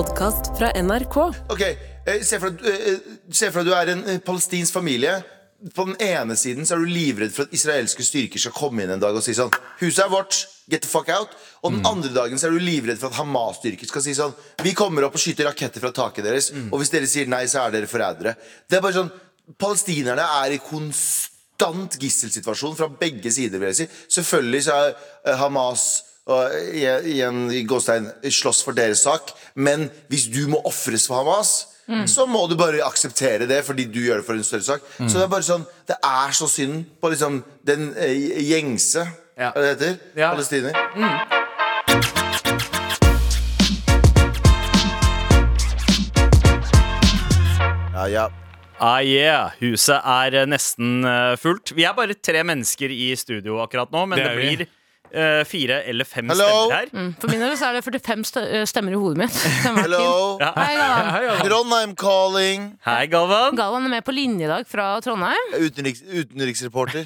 [0.00, 1.16] podkast fra NRK.
[1.48, 4.72] Ok, eh, Se for deg at, eh, se for deg du er en eh, palestinsk
[4.72, 5.22] familie.
[5.76, 8.94] På den ene siden så er du livredd for at israelske styrker skal komme inn
[8.94, 9.52] en dag og si sånn
[9.82, 10.38] Huset er vårt,
[10.72, 11.34] get the fuck out.
[11.62, 14.32] Og den andre dagen så er du livredd for at Hamas-styrker skal si sånn
[14.64, 17.66] Vi kommer opp og skyter raketter fra taket deres, og hvis dere sier nei, så
[17.66, 18.36] er dere forrædere.
[18.70, 19.12] Det er bare sånn
[19.60, 23.88] Palestinerne er i konstant gisselsituasjon fra begge sider, vil jeg si.
[24.16, 25.88] Selvfølgelig så er eh, Hamas
[26.30, 31.22] og i- igjen i gåstein slåss for deres sak, men hvis du må ofres for
[31.24, 31.66] Hamas
[32.06, 34.80] så må du bare akseptere det fordi du gjør det for en større sak.
[35.00, 38.14] Så det er bare sånn Det er så synd på liksom den eh,
[38.46, 39.50] gjengse Ja.
[39.50, 39.98] Hva det heter?
[40.14, 40.30] Ja.
[40.34, 40.70] Palestiner.
[47.94, 48.26] Ja, ja.
[48.80, 49.50] Ah, yeah.
[49.60, 51.74] Huset er nesten eh, fullt.
[51.76, 54.52] Vi er bare tre mennesker i studio akkurat nå, men Det det, vi.
[54.56, 54.70] blir
[55.12, 56.46] eh, fire eller fem Hello?
[56.46, 56.90] stemmer her.
[56.94, 57.10] Mm.
[57.20, 59.40] For min del så er det 45 stø- eh, stemmer i hodet mitt.
[59.80, 60.38] Hello.
[60.40, 60.52] Ja.
[60.60, 61.42] Hei, Galvan.
[61.48, 62.66] Trondheim calling.
[62.86, 63.56] Hei, Galvan.
[63.58, 65.54] Galvan er med på linje i dag fra Trondheim.
[65.60, 67.04] Utenriks, utenriksreporter.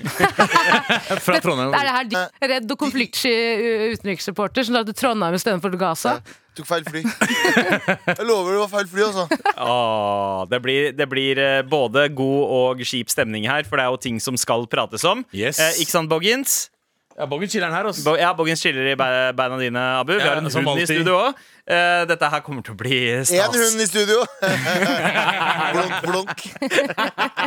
[1.25, 1.73] Fra Trondheim.
[1.73, 5.75] Det er det her de- redd og konfliktsky uh, utenriksreporter som drar til Trondheim istedenfor
[5.81, 6.19] Gaza.
[6.19, 6.41] Gaza.
[6.55, 7.01] Tok feil fly.
[7.03, 9.25] Jeg lover det var feil fly, altså.
[9.59, 13.91] Åh, det blir, det blir eh, både god og kjip stemning her, for det er
[13.91, 15.25] jo ting som skal prates om.
[15.35, 15.59] Yes.
[15.59, 16.69] Eh, ikke sant, Boggins?
[17.19, 18.03] Ja, Boggen chiller'n her, altså.
[18.05, 20.13] Bo ja, Boggen chiller i be- beina dine, Abu.
[20.13, 21.35] Vi Ja, har en hund i studio òg.
[21.65, 23.55] Dette her kommer til å bli Én stas.
[23.57, 24.21] hund i studio.
[25.75, 26.45] blunk, blunk.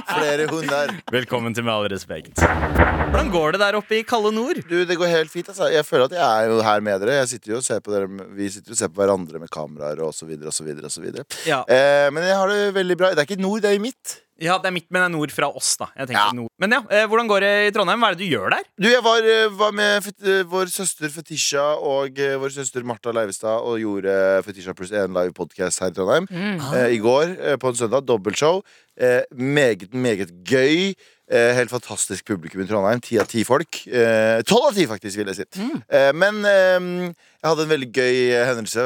[0.10, 0.94] Flere hunder.
[1.14, 2.42] Velkommen til Med all respekt.
[2.42, 4.62] Hvordan går det der oppe i kalde nord?
[4.68, 5.48] Du, Det går helt fint.
[5.54, 7.20] altså Jeg føler at jeg er jo her med dere.
[7.22, 8.08] Jeg sitter jo og ser på dere
[8.38, 10.48] Vi sitter jo og ser på hverandre med kameraer og så videre.
[10.50, 11.26] og så videre, og så videre.
[11.46, 11.62] Ja.
[11.68, 13.14] Uh, men jeg har det veldig bra.
[13.14, 14.22] Det er ikke nord, det er i mitt.
[14.38, 15.88] Ja, det er midt, men det er nord fra oss, da.
[15.98, 16.28] Jeg Ja.
[16.32, 16.52] nord.
[16.62, 17.98] Men ja, eh, hvordan går det i Trondheim?
[18.04, 18.64] Hva er det du gjør der?
[18.78, 19.26] Du, Jeg var,
[19.58, 20.04] var med
[20.46, 24.07] vår søster Fetisha og vår søster Martha Leivestad og gjorde
[24.46, 28.06] Fetisha pluss én live podcast her i Trondheim eh, i går eh, på en søndag.
[28.08, 28.64] Dobbeltshow.
[28.98, 30.94] Eh, meget, meget gøy.
[31.28, 33.02] Eh, helt fantastisk publikum i Trondheim.
[33.04, 33.82] Ti av ti folk.
[33.88, 35.48] Eh, Tolv av ti, faktisk, vil jeg si.
[35.92, 38.86] Eh, men eh, jeg hadde en veldig gøy hendelse.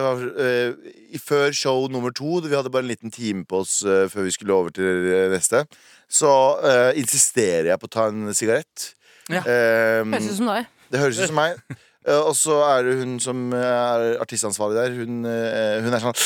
[1.21, 4.55] Før show nummer to, vi hadde bare en liten time på oss før vi skulle
[4.57, 5.65] over til neste,
[6.11, 6.31] så
[6.65, 8.89] eh, insisterer jeg på å ta en sigarett.
[9.31, 9.43] Ja.
[9.45, 10.65] Eh, Høres ut som deg.
[10.91, 11.61] det høres ut som meg.
[12.07, 14.95] Eh, og så er det hun som er artistansvarlig der.
[14.97, 16.17] Hun, eh, hun er sånn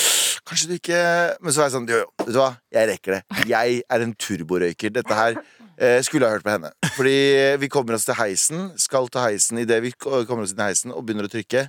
[0.45, 0.99] Kanskje du ikke
[1.41, 2.51] Men så er jeg sånn Jo, jo, vet du hva?
[2.77, 3.41] Jeg rekker det.
[3.49, 4.93] Jeg er en turborøyker.
[4.95, 6.71] Dette her eh, skulle jeg hørt på henne.
[6.95, 7.17] Fordi
[7.59, 10.95] vi kommer oss til heisen, skal til heisen idet vi kommer oss inn i heisen
[10.95, 11.67] og begynner å trykke,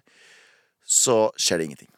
[0.87, 1.96] så skjer det ingenting.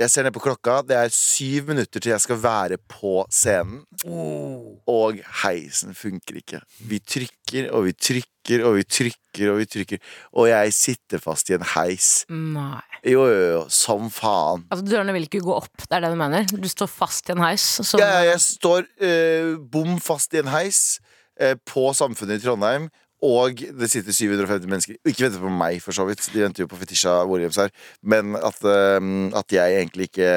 [0.00, 0.80] Jeg ser ned på klokka.
[0.86, 3.84] Det er syv minutter til jeg skal være på scenen.
[4.04, 6.60] Og heisen funker ikke.
[6.90, 10.02] Vi trykker og vi trykker og vi trykker og vi trykker.
[10.34, 12.10] Og jeg sitter fast i en heis.
[12.32, 12.82] Nei.
[13.04, 14.66] Jo, jo, jo, som faen.
[14.72, 16.46] Altså, Dørene vil ikke gå opp, det er det du mener?
[16.48, 17.64] Du står fast i en heis?
[17.84, 20.98] Som, Jeg, jeg står eh, bom fast i en heis
[21.40, 22.88] eh, på Samfunnet i Trondheim.
[23.24, 24.96] Og det sitter 750 mennesker.
[25.08, 26.20] Ikke venter på meg, for så vidt.
[26.34, 27.70] De venter jo på Fetisha Williams her.
[28.04, 28.58] Men at,
[29.00, 30.32] um, at jeg egentlig ikke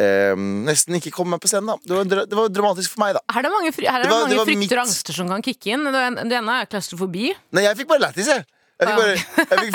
[0.00, 1.76] um, Nesten ikke kom meg på scenen, da.
[1.84, 3.24] Det var, dra- det var dramatisk for meg, da.
[3.34, 5.44] Her er det mange, her er Det var- mange det frykter og angster som kan
[5.44, 5.84] kicke inn.
[5.90, 7.28] Det ene er klaustrofobi.
[7.52, 8.46] Nei, jeg fikk bare lættis, jeg.
[8.80, 9.74] Jeg fikk bare, jeg fikk,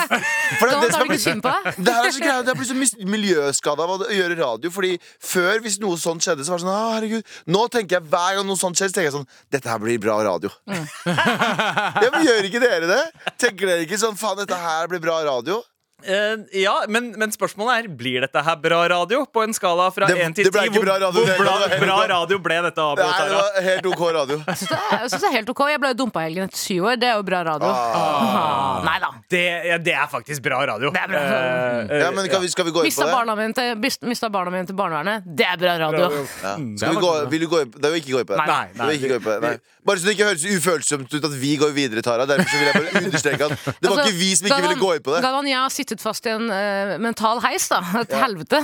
[0.60, 3.94] for det, det, som er det her er så greit, Jeg blir så miljøskada av
[3.94, 4.72] å gjøre radio.
[4.74, 7.36] Fordi før, hvis noe sånt skjedde, så var det sånn Å, herregud.
[7.54, 10.02] Nå tenker jeg hver gang noe sånt skjer, så tenker jeg sånn Dette her blir
[10.02, 10.50] bra radio.
[10.66, 10.90] Mm.
[12.04, 13.04] ja, men Gjør ikke dere det?
[13.38, 15.62] Tenker dere ikke sånn Faen, dette her blir bra radio?
[16.06, 20.06] Eh, ja, men, men spørsmålet er Blir dette her bra radio på en skala fra
[20.10, 20.70] Det- 1 til det ble 10?
[20.70, 22.86] ikke bra radio, hvor det- bra, det bra radio ble dette?
[23.00, 24.38] Nei, det var helt OK radio.
[24.46, 24.80] Jeg syns det,
[25.10, 25.62] synes det er helt ok.
[25.72, 27.00] Jeg ble jo dumpa i helgen etter syv år.
[27.02, 27.72] Det er jo bra radio.
[27.72, 28.82] Ah.
[28.86, 29.10] Nei da.
[29.32, 30.92] Det, ja, det er faktisk bra radio.
[30.94, 31.86] Det er bra radio.
[31.90, 33.16] uh, Ja, men kan vi, Skal vi gå inn Mista på det?
[33.18, 35.26] barna, mine til, mista barna mine til barnevernet.
[35.26, 36.10] Det er bra radio.
[36.44, 36.56] Ja.
[36.78, 37.92] Skal vi gå, vil du gå inn på det?
[37.96, 38.46] vil ikke gå inn på det.
[38.46, 38.94] Nei, nei, nei.
[39.00, 39.40] ikke på det.
[39.42, 39.56] Nei.
[39.86, 42.26] Bare så det ikke høres ufølsomt ut at vi går videre, Tara.
[42.26, 44.80] Derfor så vil jeg bare understreke at det var Altså, ikke vi som ikke ville
[44.82, 45.20] gå inn på det.
[45.26, 47.80] Galvan, jeg har sittet fast i en uh, mental heis, da.
[48.02, 48.60] Et helvete.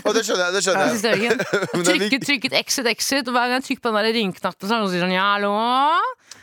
[0.00, 0.54] Og det skjønner jeg.
[0.54, 1.36] det skjønner jeg
[1.90, 3.28] Trykket, trykket, exit, exit.
[3.28, 5.26] Og hver gang jeg trykker på den der ringknappen, så er det sier sånn Ja,
[5.36, 5.52] hallo?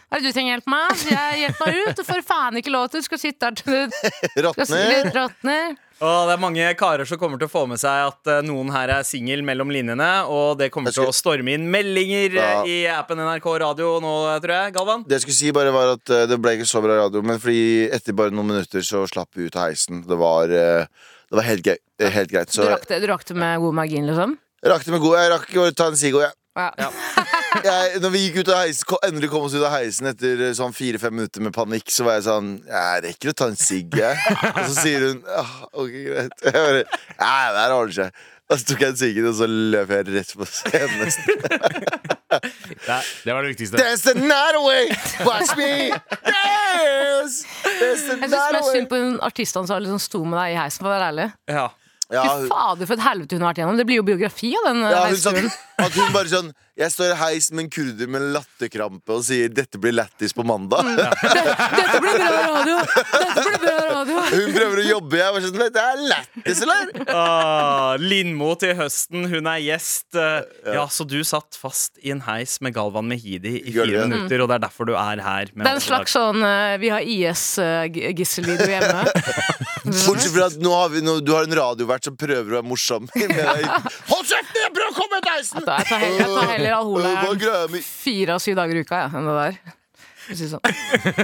[0.08, 1.02] Hva er det du trenger hjelp med?
[1.12, 1.98] Jeg hjelp meg ut.
[1.98, 3.04] Du får faen ikke lov til.
[3.04, 3.98] Du skal sitte her til du
[5.18, 5.76] Råtner.
[5.98, 8.70] Og det er mange karer som kommer til å få med seg at eh, noen
[8.70, 12.50] her er singel mellom linjene, og det kommer Jeg til å storme inn meldinger Ja.
[12.62, 14.12] eh, i appen NRK Radio nå,
[14.44, 14.76] tror jeg.
[14.78, 15.06] Galvan?
[15.10, 17.42] Det jeg skulle si bare var at eh, Det ble ikke så bra radio, men
[17.42, 20.04] fordi etter bare noen minutter så slapp vi ut av heisen.
[20.06, 22.54] Det var, det var helt, gøy, eh, helt greit.
[22.54, 24.38] Du Så rakk det, du rakk det med god margin, liksom?
[24.62, 25.18] jeg rakk det med god.
[25.18, 26.34] Jeg rakk å ta en Sigo, jeg.
[26.58, 26.92] Ja.
[27.64, 28.00] jeg.
[28.04, 30.76] Når vi gikk ut av heisen, endelig kom oss ut av heisen etter eh, sånn
[30.76, 34.18] fire-fem minutter med panikk, så var jeg sånn Jeg rekker å ta en sigg, jeg.
[34.54, 36.36] Og så sier hun ah, OK, greit.
[36.48, 36.84] Jeg bare,
[37.18, 38.26] ja, det her ordner seg.
[38.48, 41.02] Og så tok jeg en siggen, og så løp jeg rett på scenen.
[41.02, 41.42] nesten.
[43.26, 43.80] Det var det viktigste.
[43.80, 44.88] Dance the night away!
[45.28, 45.90] Watch me!
[46.24, 47.44] Dance!
[47.64, 48.72] Dance the Jeg syns night mest away!
[48.78, 51.28] synd på hun artistansvarlig som sto med deg i heisen, for å være ærlig.
[51.52, 51.66] Ja.
[52.08, 53.80] Ja, Fy hun, fader, for et helvete hun har vært igjennom.
[53.82, 55.34] Det blir jo biografi av den ja, hun, sa,
[55.84, 59.50] at hun bare sånn Jeg står i heis med en kurder med latterkrampe og sier
[59.50, 60.86] 'dette blir lættis på mandag'.
[60.94, 62.76] Dette blir bra radio!
[62.86, 64.18] Dette blir bra radio!
[64.30, 65.18] Hun prøver å jobbe.
[65.18, 66.92] Jeg var sånn Dette er lættis, eller?
[67.10, 70.06] Ah, Lindmo til høsten, hun er gjest.
[70.14, 74.42] Eh, Ja, så du satt fast i en heis med Galvan Mehidi i fire minutter,
[74.46, 75.50] og det er derfor du er her.
[75.56, 76.22] med Det er en slags dag.
[76.22, 79.02] sånn eh, Vi har IS-gisselvideo hjemme.
[80.06, 82.68] Bortsett fra at nå har vi, nå, du har en radiovert som prøver å være
[82.70, 83.08] morsom.
[84.12, 84.54] Hold kjeft!
[84.58, 85.64] Jeg prøver å komme ut heisen!
[85.64, 86.02] Jeg tar
[86.52, 87.82] heller, Øh, er greia mi?
[87.84, 89.76] fire av syv dager i uka ja, enn det der.
[90.28, 90.60] Sånn.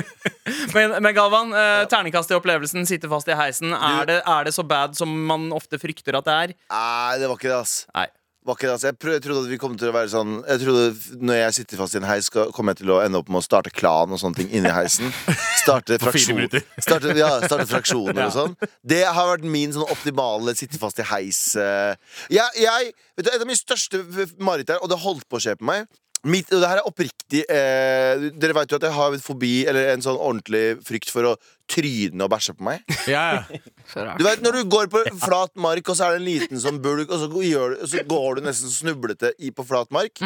[0.76, 3.74] Men, men Galvan, eh, terningkast i opplevelsen, sitte fast i heisen.
[3.76, 6.54] Er det, er det så bad som man ofte frykter at det er?
[6.72, 7.76] Nei, det var ikke det, ass.
[7.96, 8.08] Nei.
[8.44, 10.32] Var ikke det, Altså, Jeg, prøv, jeg trodde at vi kom til å være sånn
[10.50, 13.22] Jeg trodde Når jeg sitter fast i en heis, skal- kommer jeg til å ende
[13.22, 15.14] opp med å starte klan og sånne ting inni heisen.
[15.62, 16.42] Starte fraksjon,
[16.86, 18.56] starte, ja, starte fraksjoner og sånn.
[18.84, 21.42] Det har vært min sånn optimale sitte fast i heis.
[21.56, 21.96] eh.
[22.34, 24.04] Jeg, jeg, vet du, Et av mine største
[24.44, 25.88] mareritt og det holdt på å skje på meg
[26.24, 29.66] Mitt, og det her er oppriktig eh, Dere vet jo at jeg har en fobi
[29.68, 31.34] Eller en sånn ordentlig frykt for å
[31.68, 32.84] tryne og bæsje på meg.
[33.12, 34.14] Ja, ja.
[34.20, 36.80] Du vet, Når du går på flat mark, og så er det en liten sånn
[36.84, 40.22] bulk, og så, gjør, og så går du nesten snublete i på flat mark.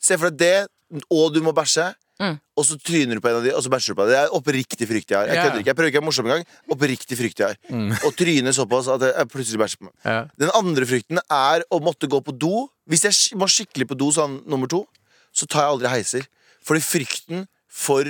[0.00, 1.90] Se for deg det, og du må bæsje.
[2.22, 2.36] Mm.
[2.54, 4.10] Og så tryner du på en av de, og så bæsjer du på en.
[4.12, 5.30] Det er oppriktig frykt jeg har.
[5.30, 5.56] Jeg yeah.
[5.58, 6.44] ikke, jeg prøver ikke å være morsom engang.
[6.70, 7.96] Oppriktig frykt jeg har.
[8.06, 9.94] Og tryne såpass at jeg plutselig bæsjer på meg.
[10.04, 10.28] Yeah.
[10.44, 12.68] Den andre frykten er å måtte gå på do.
[12.90, 14.84] Hvis jeg må skikkelig på do sånn nummer to,
[15.34, 16.28] så tar jeg aldri heiser.
[16.64, 18.06] Fordi frykten for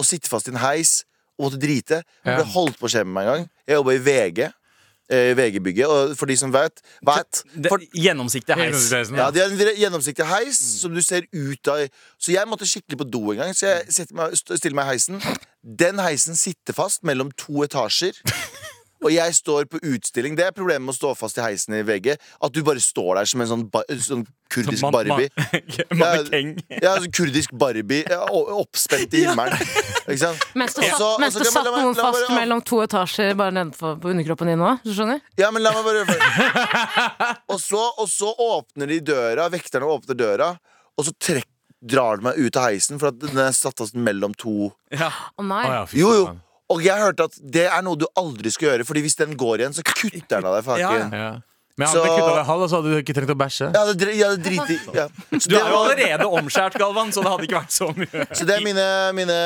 [0.00, 1.00] å sitte fast i en heis
[1.40, 2.36] og måtte drite Ja.
[2.38, 3.46] Det holdt på å skje med meg en gang.
[3.66, 4.48] Jeg jobba i VG.
[5.10, 5.88] eh, VG-bygget.
[5.90, 8.90] Og for de som vet, vet Det, for, gjennomsiktig heis.
[8.92, 9.30] Ja.
[9.34, 11.88] De har en gjennomsiktig heis som du ser ut av.
[12.16, 13.54] Så jeg måtte skikkelig på do en gang.
[13.56, 15.18] Så jeg meg, stiller meg i heisen.
[15.64, 18.14] Den heisen sitter fast mellom to etasjer.
[19.00, 20.34] Og jeg står på utstilling.
[20.36, 22.14] Det er problemet med å stå fast i heisen i VG.
[22.44, 25.30] At du bare står der som en sånn, ba sånn kurdisk Man- man- Barbie.
[25.96, 26.50] Mannekeng.
[26.82, 29.56] Ja, altså kurdisk Barbie ja, oppspent i himmelen.
[30.04, 30.44] Ikke sant?
[30.60, 33.96] Mens du, Og satt, mens kan- satt noen fast bare- mellom to etasjer bare nedenfor
[34.02, 34.82] på underkroppen din òg.
[34.84, 35.22] Du skjønner?
[35.40, 40.50] Ja, men la meg bare og, så, og så åpner de døra, vekterne åpner døra,
[40.98, 41.48] og så trekker
[41.80, 45.06] drar de meg ut av heisen, for at den er satt fast mellom to Ja.
[45.40, 45.62] oh, nei.
[45.64, 46.24] Oh, ja, Jo, jo.
[46.70, 49.62] Og jeg hørte at det er noe du aldri skal gjøre, Fordi hvis den går
[49.64, 50.68] igjen, så kutter den av deg.
[50.78, 51.30] Ja, Ja.
[51.78, 52.14] Men hadde så...
[52.16, 53.68] kutta deg halv, så hadde du ikke trengt å bæsje.
[53.70, 55.04] Jeg hadde, dri- jeg hadde driti ja.
[55.46, 58.24] Du er jo allerede omskjært, Galvan, så det hadde ikke vært så mye.
[58.36, 58.86] så det er mine,
[59.16, 59.36] mine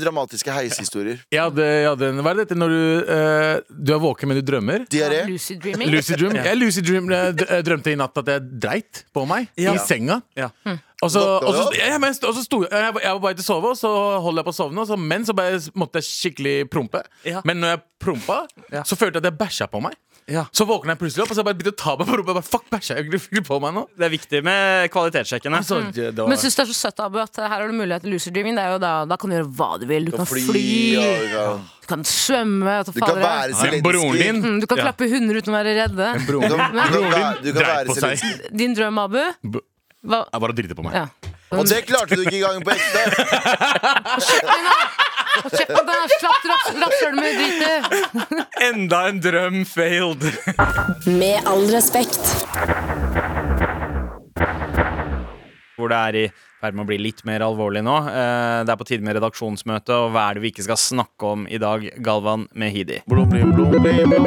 [0.00, 1.22] dramatiske heishistorier.
[1.32, 4.40] Jeg hadde, jeg hadde en, hva er dette når du, uh, du er våken, men
[4.40, 4.84] du drømmer?
[4.92, 5.22] Diaré.
[5.30, 5.92] Lucid dreaming.
[5.94, 6.36] Lucid dream.
[6.36, 9.72] Jeg lucid dream, eh, eh, drømte i natt at jeg dreit på meg Ja.
[9.78, 10.20] i senga.
[10.36, 10.50] Ja.
[10.98, 11.74] Og så, og så, du opp?
[11.78, 13.90] ja, men, og så sto jeg Jeg var jeg bare til å sove, og så
[14.24, 14.86] holdt jeg på å sovne.
[14.98, 17.04] Men så bare måtte jeg skikkelig prompe.
[17.22, 17.38] Ja.
[17.46, 18.40] Men når jeg prompa,
[18.74, 18.82] Ja.
[18.82, 19.94] så følte jeg at jeg bæsja på meg.
[20.28, 20.42] Ja.
[20.52, 22.34] Så våkner jeg plutselig opp, og så bare begynte å ta meg på rumpa.
[22.34, 23.82] Jeg Bare, Fuck, bæsja jeg egentlig på meg nå?
[23.96, 25.60] Det er viktig med kvalitetssjekkene.
[25.62, 27.72] Altså, det, det var, Men syns det er så søtt, Abu, at her har du
[27.78, 28.58] mulighet til lucid dreaming.
[28.58, 30.04] Det er jo da, da kan du gjøre hva du vil.
[30.10, 30.66] Du kan fly, Fly,
[31.00, 31.46] og, ja.
[31.80, 32.76] du kan svømme.
[32.84, 34.26] Du kan være men broren Zelenskyj.
[34.26, 34.84] din Mm, Du kan Ja.
[34.90, 36.10] klappe hunder uten å være redde.
[36.28, 38.20] broren Du din kan, du kan, broren være- du din kan dreit være på seg.
[38.20, 38.56] Zelenskyj.
[38.60, 39.24] Din drøm, Abu?
[39.56, 39.64] B-
[40.04, 40.20] Hva?
[40.32, 40.92] Jeg bare driter på meg.
[40.94, 41.06] Ja.
[41.56, 43.02] Og det klarte du ikke engang på ekte.
[45.38, 46.10] Hold kjeften din!
[46.18, 47.82] Slapp raps- rasshølet med dritet!
[48.68, 50.24] Enda en drøm failed.
[51.06, 52.24] Med all respekt.
[55.78, 56.24] Hvor det er i
[56.58, 57.96] ferd med å bli litt mer alvorlig nå.
[58.10, 61.22] Eh, Det er på tide med redaksjonsmøte, og hva er det vi ikke skal snakke
[61.36, 62.98] om i dag, Galvan Mehidi?
[63.06, 64.26] Blom, blim, blom, blim, blom.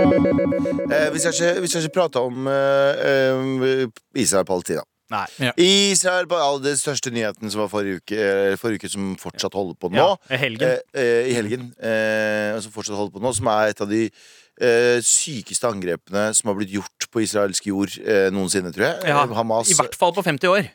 [0.88, 3.84] Eh, vi skal ikke, vi skal ikke prate om eh, eh,
[4.24, 4.88] Israel-Palestina.
[5.12, 5.26] Nei.
[5.60, 8.28] Israel på all den største nyheten som var forrige uke,
[8.62, 10.00] forrige uke som fortsatt holder på nå.
[10.00, 10.78] Ja, helgen.
[10.94, 11.72] Eh, eh, I helgen.
[11.78, 16.52] Eh, som fortsatt holder på nå, som er et av de eh, sykeste angrepene som
[16.52, 19.10] har blitt gjort på israelsk jord eh, noensinne, tror jeg.
[19.12, 20.72] Ja, Hamas I hvert fall på 50 år.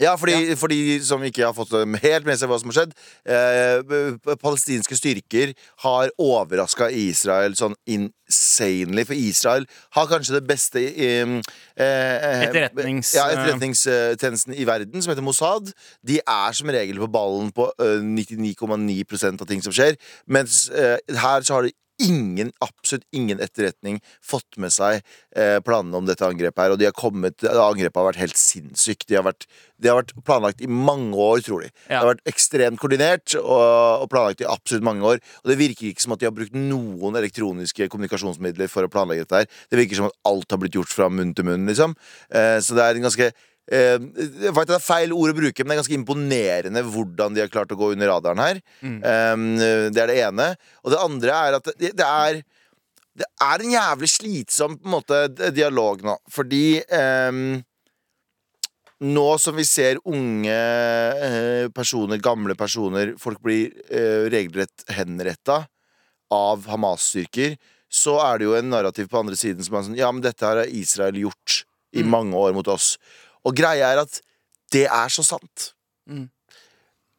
[0.00, 2.92] Ja, fordi, for de som ikke har fått helt med seg hva som har skjedd.
[3.26, 9.04] Eh, palestinske styrker har overraska Israel sånn insanely.
[9.08, 11.34] For Israel har kanskje det beste eh,
[11.76, 15.72] eh, Etterretnings- Ja, etterretningstjenesten i verden, som heter Mossad.
[16.06, 19.98] De er som regel på ballen på eh, 99,9% av ting som skjer.
[20.26, 25.00] Mens eh, her så har de ingen, absolutt ingen etterretning fått med seg
[25.36, 26.74] eh, planene om dette angrepet her.
[26.74, 29.08] Og de har kommet, angrepet har vært helt sinnssykt.
[29.10, 31.72] De har vært, de har vært planlagt i mange år, tror de.
[31.88, 35.22] Det har vært ekstremt koordinert og, og planlagt i absolutt mange år.
[35.42, 39.26] Og det virker ikke som at de har brukt noen elektroniske kommunikasjonsmidler for å planlegge
[39.26, 39.52] dette her.
[39.68, 41.98] Det virker som at alt har blitt gjort fra munn til munn, liksom.
[42.30, 43.32] Eh, så det er en ganske
[43.72, 47.52] eh, det er feil ord å bruke, men det er ganske imponerende hvordan de har
[47.52, 48.62] klart å gå under radaren her.
[48.82, 49.34] Eh,
[49.92, 50.52] det er det ene.
[50.84, 52.42] Og det andre er at det, det er
[53.18, 55.16] det er en jævlig slitsom på en måte,
[55.50, 56.14] dialog nå.
[56.30, 57.56] Fordi um,
[59.04, 65.64] nå som vi ser unge eh, personer, gamle personer, folk blir eh, regelrett henretta
[66.34, 67.54] av Hamas-styrker,
[67.88, 70.44] så er det jo en narrativ på andre siden som er sånn Ja, men dette
[70.44, 71.62] har Israel gjort
[71.96, 72.96] i mange år mot oss.
[73.48, 74.20] Og greia er at
[74.74, 75.70] det er så sant.
[76.08, 76.28] Mm.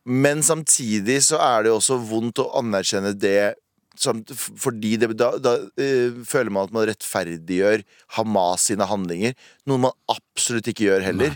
[0.10, 3.56] Men samtidig så er det også vondt å anerkjenne det
[4.00, 7.82] fordi det, da, da eh, føler man at man rettferdiggjør
[8.16, 9.34] Hamas sine handlinger.
[9.68, 11.36] Noe man absolutt ikke gjør heller.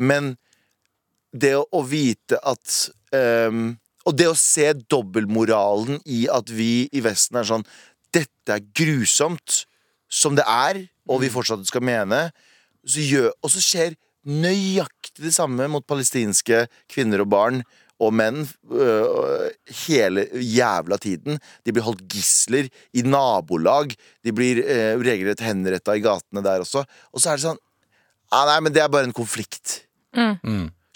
[0.00, 0.30] Men
[1.36, 2.78] det å, å vite at
[3.12, 3.76] ehm,
[4.08, 7.66] Og det å se dobbeltmoralen i at vi i Vesten er sånn
[8.14, 9.66] Dette er grusomt,
[10.08, 12.30] som det er, og vi fortsatt skal mene.
[12.88, 17.62] Så gjør, og så skjer nøyaktig det samme mot palestinske kvinner og barn
[17.98, 19.48] og menn øh,
[19.86, 21.40] hele jævla tiden.
[21.66, 23.94] De blir holdt gisler i nabolag.
[24.24, 26.84] De blir øh, regelrett henretta i gatene der også.
[27.12, 27.58] Og så er det sånn
[28.30, 29.80] ah, Nei, men det er bare en konflikt.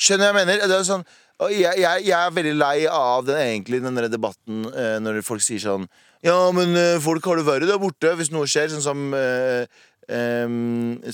[0.02, 0.62] Skjønner jeg mener?
[0.66, 1.04] Det er sånn,
[1.42, 5.22] og jeg, jeg, jeg er veldig lei av den, egentlig, den der debatten eh, når
[5.26, 5.86] folk sier sånn
[6.22, 8.70] Ja, men eh, folk har det verre der borte hvis noe skjer.
[8.70, 9.66] Sånn som eh,
[10.14, 10.56] em,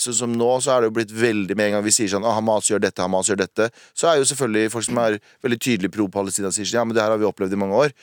[0.01, 2.27] så som nå, så er det jo blitt veldig Med en gang vi sier sånn
[2.27, 5.61] ah, Hamas gjør dette, Hamas gjør dette, så er jo selvfølgelig folk som er veldig
[5.65, 7.95] tydelig pro-Palestina, sier sånn Ja, men det her har vi opplevd i mange år.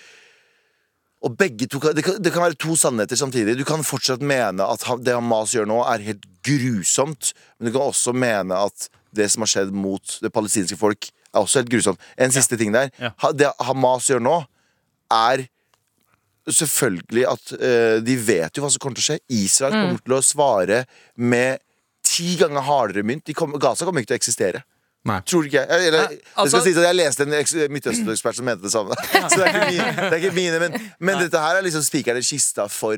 [1.26, 3.56] Og begge to, det, kan, det kan være to sannheter samtidig.
[3.58, 7.32] Du kan fortsatt mene at det Hamas gjør nå, er helt grusomt.
[7.58, 11.42] Men du kan også mene at det som har skjedd mot det palestinske folk, er
[11.42, 12.04] også helt grusomt.
[12.22, 12.92] En siste ting der.
[13.02, 13.12] Ja.
[13.34, 14.38] Det Hamas gjør nå,
[15.12, 15.48] er
[16.48, 19.20] selvfølgelig at uh, de vet jo hva som kommer til å skje.
[19.34, 20.84] Israel kommer til å svare
[21.18, 21.60] med
[22.06, 23.26] ti ganger hardere mynt.
[23.26, 24.64] De kommer- Gaza kommer ikke til å eksistere.
[25.06, 25.20] Nei.
[25.22, 25.70] Tror ikke jeg?
[25.70, 28.72] Eller, Ja, det altså- skal si at Jeg leste en eks- Midtøsten-ekspert som mente det
[28.74, 28.96] samme.
[29.30, 31.84] Så det er ikke mine, det er ikke mine men, men dette her er liksom
[31.86, 32.98] spikeren i kista for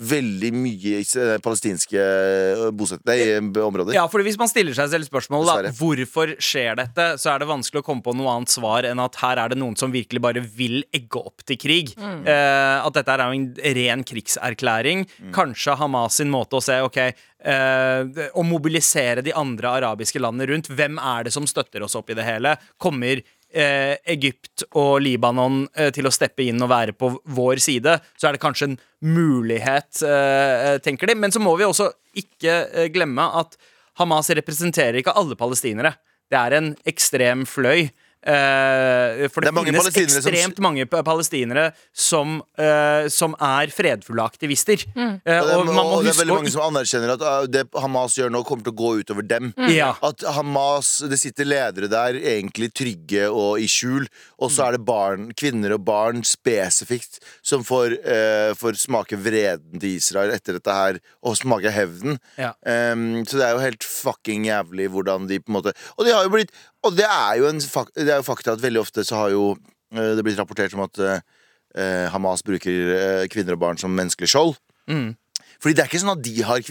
[0.00, 3.92] veldig mye is- eh, palestinske eh, i områder.
[3.94, 7.48] Ja, fordi Hvis man stiller seg selv spørsmålet da, hvorfor skjer dette, så er det
[7.50, 10.20] vanskelig å komme på noe annet svar enn at her er det noen som virkelig
[10.24, 11.92] bare vil egge opp til krig.
[11.98, 15.06] Eh, at dette er en ren krigserklæring.
[15.32, 16.96] Kanskje Hamas sin måte å se ok,
[17.44, 18.04] eh,
[18.34, 20.68] Å mobilisere de andre arabiske landene rundt.
[20.68, 22.56] Hvem er det som støtter oss opp i det hele?
[22.80, 27.96] Kommer eh, Egypt og Libanon eh, til å steppe inn og være på vår side,
[28.18, 31.16] så er det kanskje en mulighet, eh, tenker de.
[31.18, 31.90] Men så må vi også
[32.20, 33.58] ikke eh, glemme at
[34.00, 35.96] Hamas representerer ikke alle palestinere.
[36.30, 37.90] Det er en ekstrem fløy.
[38.20, 44.20] Eh, for Det det, mange finnes ekstremt som- mange palestinere som, uh, som er fredfulle
[44.20, 44.84] aktivister.
[44.94, 47.22] Eh, Og det, og man må og det er veldig å mange som anerkjenner at
[47.22, 49.54] uh, det Hamas gjør nå, kommer til å gå utover dem.
[49.70, 49.94] Ja.
[50.02, 54.06] At Hamas, Det sitter ledere der egentlig trygge og i skjul,
[54.38, 57.96] og så er det barn, kvinner og barn spesifikt som får,
[58.56, 62.18] får smake vreden til Israel etter dette her, og smake hevnen.
[62.38, 62.52] Ja.
[62.64, 66.12] Um, så det er jo helt fucking jævlig hvordan de på en måte Og de
[66.12, 66.52] har jo blitt
[66.86, 69.30] Og det er jo en fak, Det er jo fakta at veldig ofte så har
[69.34, 69.50] jo
[69.94, 74.30] eh, det blitt rapportert om at eh, Hamas bruker eh, kvinner og barn som menneskelig
[74.32, 74.54] skjold.
[75.60, 76.62] Fordi det er ikke sånn at de har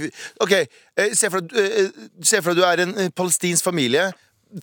[0.44, 0.54] Ok,
[0.98, 4.10] eh, se for, deg, eh, se for deg du er en eh, palestinsk familie.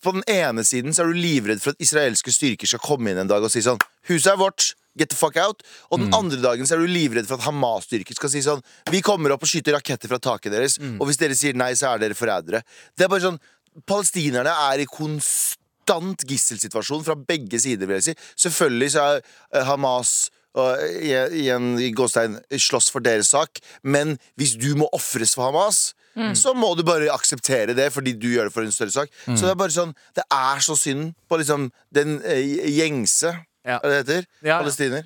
[0.02, 3.22] På den ene siden så er du livredd for at israelske styrker skal komme inn
[3.22, 3.78] en dag og si sånn
[4.10, 4.72] Huset er vårt.
[4.98, 5.62] Get the fuck out.
[5.92, 9.02] Og den andre dagen så er du livredd for at Hamas-styrker skal si sånn Vi
[9.04, 12.00] kommer opp og skyter raketter fra taket deres, og hvis dere sier nei, så er
[12.02, 12.62] dere forrædere.
[12.96, 13.38] Det er bare sånn
[13.86, 18.14] Palestinerne er i konstant gisselsituasjon fra begge sider, vil jeg si.
[18.48, 19.20] Selvfølgelig så er
[19.52, 24.88] eh, Hamas og i- igjen i gåstegn slåss for deres sak, men hvis du må
[24.96, 25.92] ofres for Hamas
[26.32, 29.10] så må du bare akseptere det fordi du gjør det for en større sak.
[29.26, 32.40] Så det er bare sånn Det er så synd på liksom den eh,
[32.72, 33.34] gjengse
[33.66, 33.80] Ja.
[33.82, 34.26] Hva det heter?
[34.40, 34.58] Ja, ja.
[34.62, 35.04] Palestiner.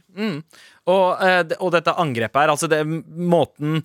[0.87, 3.83] Og, eh, og dette angrepet her, altså det måten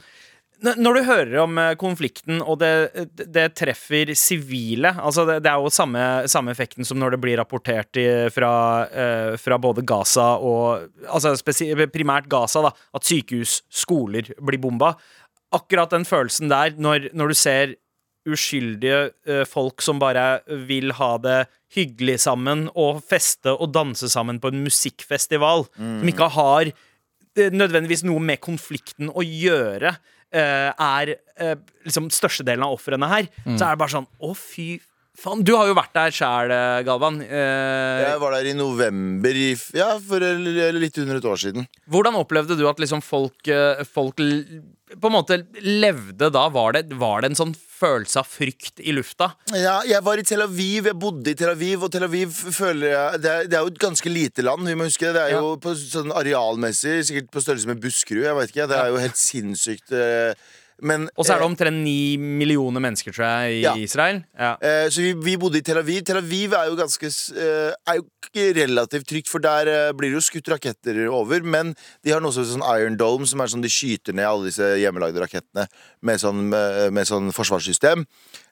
[0.64, 2.72] Når du hører om eh, konflikten, og det,
[3.20, 7.38] det- treffer sivile altså det, det er jo samme, samme effekten som når det blir
[7.38, 8.52] rapportert i, fra,
[8.88, 11.36] eh, fra både Gaza og Altså
[11.92, 12.72] primært Gaza, da.
[12.96, 14.96] At sykehus, skoler blir bomba.
[15.54, 17.76] Akkurat den følelsen der, når, når du ser
[18.26, 21.46] uskyldige eh, folk som bare vil ha det
[21.76, 26.72] hyggelig sammen og feste og danse sammen på en musikkfestival, som ikke har
[27.36, 31.56] nødvendigvis noe med konflikten å gjøre, eh, er eh,
[31.86, 34.80] liksom størstedelen av ofrene her, så er det bare sånn Å, fy
[35.16, 35.44] faen.
[35.48, 36.52] Du har jo vært der sjæl,
[36.88, 37.22] Galvan.
[37.24, 41.68] Eh, Jeg var der i november i, Ja, for eh, litt under et år siden.
[41.88, 46.48] Hvordan opplevde du at liksom folk, eh, folk på en måte levde da?
[46.52, 49.30] Var det, var det en sånn følelse av frykt i lufta?
[49.54, 52.92] Ja, jeg var i Tel Aviv, jeg bodde i Tel Aviv, og Tel Aviv føler
[52.94, 55.14] jeg Det er, det er jo et ganske lite land, vi må huske det.
[55.18, 58.70] Det er jo på sånn arealmessig sikkert på størrelse med Buskerud, jeg vet ikke.
[58.72, 59.92] Det er jo helt sinnssykt.
[59.92, 60.54] eh,
[60.84, 63.74] Men Og så er det eh, omtrent ni millioner mennesker, tror jeg, i Ja.
[63.80, 64.24] Israel.
[64.38, 64.56] Ja.
[64.60, 66.02] Eh, så vi, vi bodde i Tel Aviv.
[66.04, 68.06] Tel Aviv er jo ganske eh, Er jo
[68.58, 71.40] relativt trygt, for der eh, blir det jo skutt raketter over.
[71.42, 74.28] Men de har noe som heter sånn Iron Dome, som er sånn de skyter ned
[74.28, 75.68] alle disse hjemmelagde rakettene
[76.04, 78.04] med sånn, med, med sånn forsvarssystem.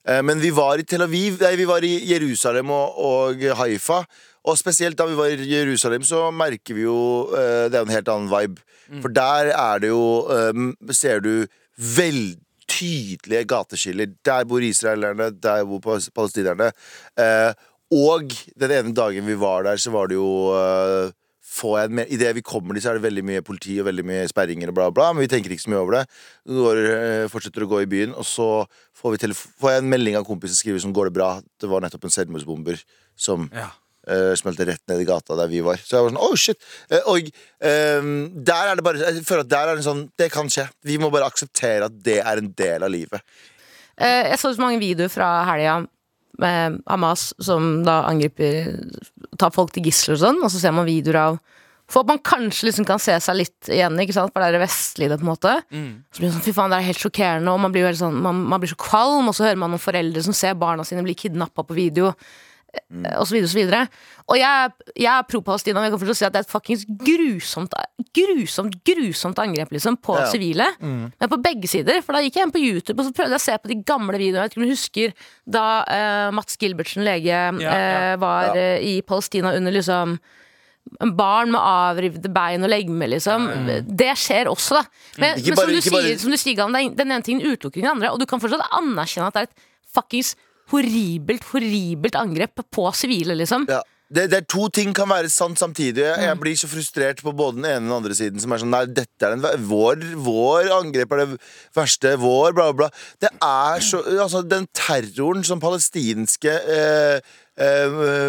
[0.08, 4.06] Eh, men vi var i Tel Aviv Nei, vi var i Jerusalem og, og Haifa.
[4.44, 6.96] Og spesielt da vi var i Jerusalem, så merker vi jo
[7.32, 8.64] eh, Det er jo en helt annen vibe.
[9.02, 10.02] For der er det jo
[10.32, 10.64] eh,
[10.96, 12.40] Ser du veldig
[12.74, 14.14] tydelige gateskiller.
[14.26, 16.72] Der bor israelerne, der bor palestinerne.
[17.20, 17.52] Eh,
[17.94, 21.12] og den ene dagen vi var der, så var det jo eh,
[21.54, 23.86] får jeg en me- Idet vi kommer dit, så er det veldig mye politi og
[23.86, 26.04] veldig mye sperringer og bla, bla, men vi tenker ikke så mye over det.
[26.50, 28.48] Går, eh, fortsetter å gå i byen, og så
[28.98, 29.20] får,
[29.62, 31.30] får jeg en melding av en kompis som skriver som går det bra.
[31.62, 32.82] Det var nettopp en selvmordsbomber
[33.16, 33.70] som Ja.
[34.08, 35.80] Eh, smelte rett ned i gata der vi var.
[35.82, 36.60] Så jeg var sånn, oh shit
[36.92, 37.32] uh, Og
[37.64, 38.14] ehm,
[38.46, 40.68] der er det bare Jeg føler at der er det sånn Det kan skje.
[40.86, 43.24] Vi må bare akseptere at det er en del av livet.
[43.98, 45.84] Eh, jeg så så mange videoer fra helga
[46.42, 48.72] med Hamas som da angriper
[49.38, 51.38] Tar folk til gisler og sånn, og så ser man videoer av
[51.92, 54.34] For at man kanskje liksom kan se seg litt igjen, ikke sant?
[54.34, 55.52] for det er det vestlige, det, på en måte.
[55.70, 58.16] Så blir det sånn, fy faen, det er helt sjokkerende, og man blir, jo sånn,
[58.24, 61.04] man, man blir så kvalm, og så hører man om foreldre som ser barna sine
[61.06, 62.14] bli kidnappa på video.
[62.74, 63.88] Eh, Og så videre og så.
[64.30, 66.86] Og jeg, jeg er pro-Palestina, men jeg kan forstå si at det er et fuckings
[66.88, 67.74] grusomt,
[68.16, 70.26] grusomt, grusomt angrep liksom, på Ja.
[70.32, 70.68] sivile.
[70.80, 72.02] Men på begge sider.
[72.02, 73.80] For da gikk jeg inn på YouTube og så prøvde jeg å se på de
[73.84, 74.44] gamle videoene.
[74.44, 75.14] Jeg vet ikke om du husker
[75.46, 77.28] da uh, Mats Gilbertsen, lege,
[77.62, 77.74] ja.
[77.76, 78.56] eh, var Ja.
[78.78, 80.18] eh, i Palestina under liksom
[81.16, 83.46] Barn med avrivde bein og legeme, liksom.
[83.88, 84.84] Det skjer også, da.
[85.18, 87.46] Men, Ikke men bare- som, du sier, bare- som du sier, er- den ene tingen
[87.48, 88.12] utelukker den andre.
[88.12, 89.64] Og du kan fortsatt anerkjenne at det er et
[89.96, 90.36] fuckings
[90.74, 93.70] horribelt, horribelt angrep på sivile, liksom.
[93.72, 93.82] Ja.
[94.14, 96.04] Det, det er To ting kan være sant samtidig.
[96.06, 98.42] Jeg, jeg blir så frustrert på både den ene og den andre siden.
[98.44, 101.40] Som er sånn, nei, dette er den, vår, vår angrep er det
[101.74, 102.14] verste.
[102.22, 102.92] Vår, bla, bla.
[103.24, 107.34] Det er så Altså, den terroren som palestinske eh,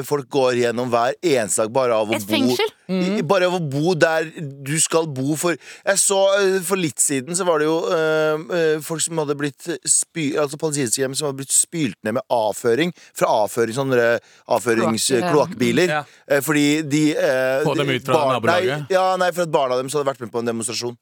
[0.05, 2.69] folk går gjennom hver eneste dag bare av å Et bo fengsel.
[2.93, 4.27] i- Bare av å bo der
[4.63, 8.35] du skal bo for Jeg så eh, For litt siden så var det jo eh,
[8.59, 12.23] eh, folk som hadde blitt spy, Altså palestinske hjem som hadde blitt spylt ned med
[12.31, 14.19] avføring fra avføring, sånne
[14.53, 15.89] avføringskloakkbiler.
[15.89, 16.03] Ja.
[16.29, 18.87] Eh, Fordi de eh, Få dem ut fra nabolaget?
[18.93, 20.97] ja, nei, for at barna deres hadde vært med på en demonstrasjon.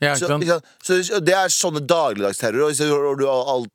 [0.00, 0.28] Ja, Så,
[1.02, 3.72] så det er sånne dagligdagsterror, og så har du alt,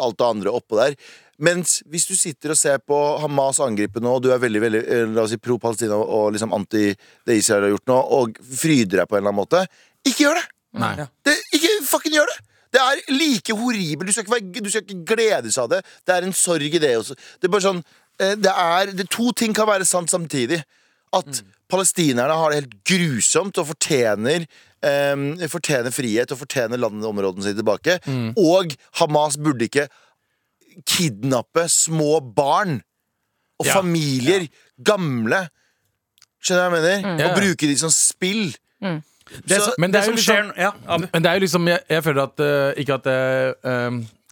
[0.00, 0.94] alt det andre oppå der.
[1.38, 4.82] Mens hvis du sitter og ser på Hamas angripe nå, og du er veldig veldig
[4.82, 9.02] eh, la oss si, pro-Palestina og liksom anti det Israel har gjort nå, og fryder
[9.02, 9.62] deg på en eller annen måte,
[10.02, 10.46] ikke gjør det!
[10.78, 10.92] Nei.
[11.24, 12.40] det ikke fucking gjør det!
[12.74, 14.10] Det er like horribelt.
[14.10, 15.78] Du skal ikke, være, du skal ikke gledes av det.
[16.04, 17.16] Det er en sorg i det også.
[17.38, 17.78] Det er bare sånn
[18.20, 20.60] eh, det er, det, To ting kan være sant samtidig.
[21.16, 21.40] At
[21.72, 24.44] palestinerne har det helt grusomt og fortjener
[24.84, 27.96] um, Fortjener frihet og fortjener landet og områdene sine tilbake.
[28.36, 29.86] Og Hamas burde ikke
[30.86, 32.82] kidnappe små barn
[33.58, 33.74] og Ja.
[33.80, 34.48] familier,
[34.82, 35.48] gamle.
[36.42, 37.18] Skjønner du hva jeg mener?
[37.24, 37.30] Ja.
[37.32, 38.54] Og bruke de som spill.
[38.80, 41.66] Det, Så- men det, er som jo skjer liksom- ja, Men det er jo liksom
[41.68, 43.90] Jeg, jeg føler at eh, Ikke at jeg eh,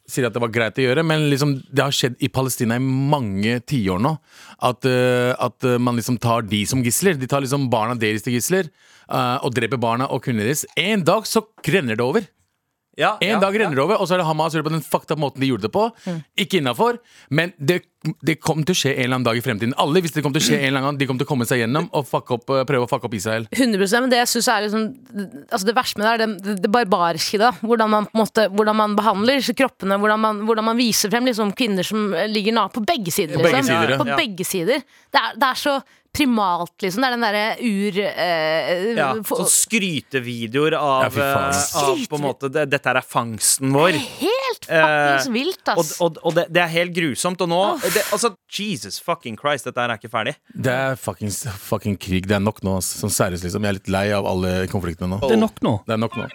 [0.09, 2.79] sier at det var greit å gjøre, men liksom det har skjedd i Palestina i
[2.79, 4.19] mange tiår nå.
[4.63, 7.19] At, eh, at eh, man liksom tar de som gisler.
[7.19, 8.71] De tar liksom barna deres til gisler
[9.11, 10.65] eh, og dreper barna og kundene deres.
[10.79, 12.25] En dag så renner det over.
[12.97, 14.85] Ja, En dag renner det over, og så er det Hamas gjør det på den
[14.85, 15.85] fucked up måten de gjorde det på.
[16.41, 16.97] Ikke innafor,
[17.29, 17.83] men det,
[18.25, 19.75] det kommer til å skje en eller annen dag i fremtiden.
[19.83, 21.01] Alle visste det kom til å skje en eller annen gang.
[21.03, 23.19] De kom til å komme seg gjennom og fuck opp, eh, prøve å fucke opp
[23.19, 23.45] Israel.
[23.53, 24.87] 100 men det jeg synes er liksom
[25.51, 27.53] altså Det verste med det er det, det, barbariske i det.
[27.61, 30.01] Hvordan man, på en måte, hvordan man behandler kroppene.
[30.01, 33.37] Hvordan man, hvordan man viser frem liksom, kvinner som ligger na på begge sider.
[33.37, 33.77] På begge liksom.
[33.77, 34.01] sider, ja.
[34.01, 34.85] På begge sider.
[35.13, 35.79] Det er, det er så
[36.17, 37.05] primalt, liksom.
[37.05, 38.01] Det er den derre ur...
[38.03, 43.73] Eh, Ja, sånn skrytevideoer av, ja, eh, av på en måte det, Dette er fangsten
[43.77, 43.93] vår.
[43.97, 45.91] Det er Helt Eh, fuckings vilt, Og, ass.
[46.03, 47.43] og, og det, det er helt grusomt.
[47.45, 50.35] Og nå det, Altså, Jesus fucking Christ, dette her er ikke ferdig.
[50.51, 52.27] Det er fuckings, fucking krig.
[52.27, 52.79] Det er nok nå.
[52.81, 52.89] ass.
[53.03, 53.63] Sånn seriøst, liksom.
[53.63, 55.21] Jeg er litt lei av alle konfliktene nå.
[55.23, 55.77] Det er nok nå.
[55.87, 56.27] Det er nok nå.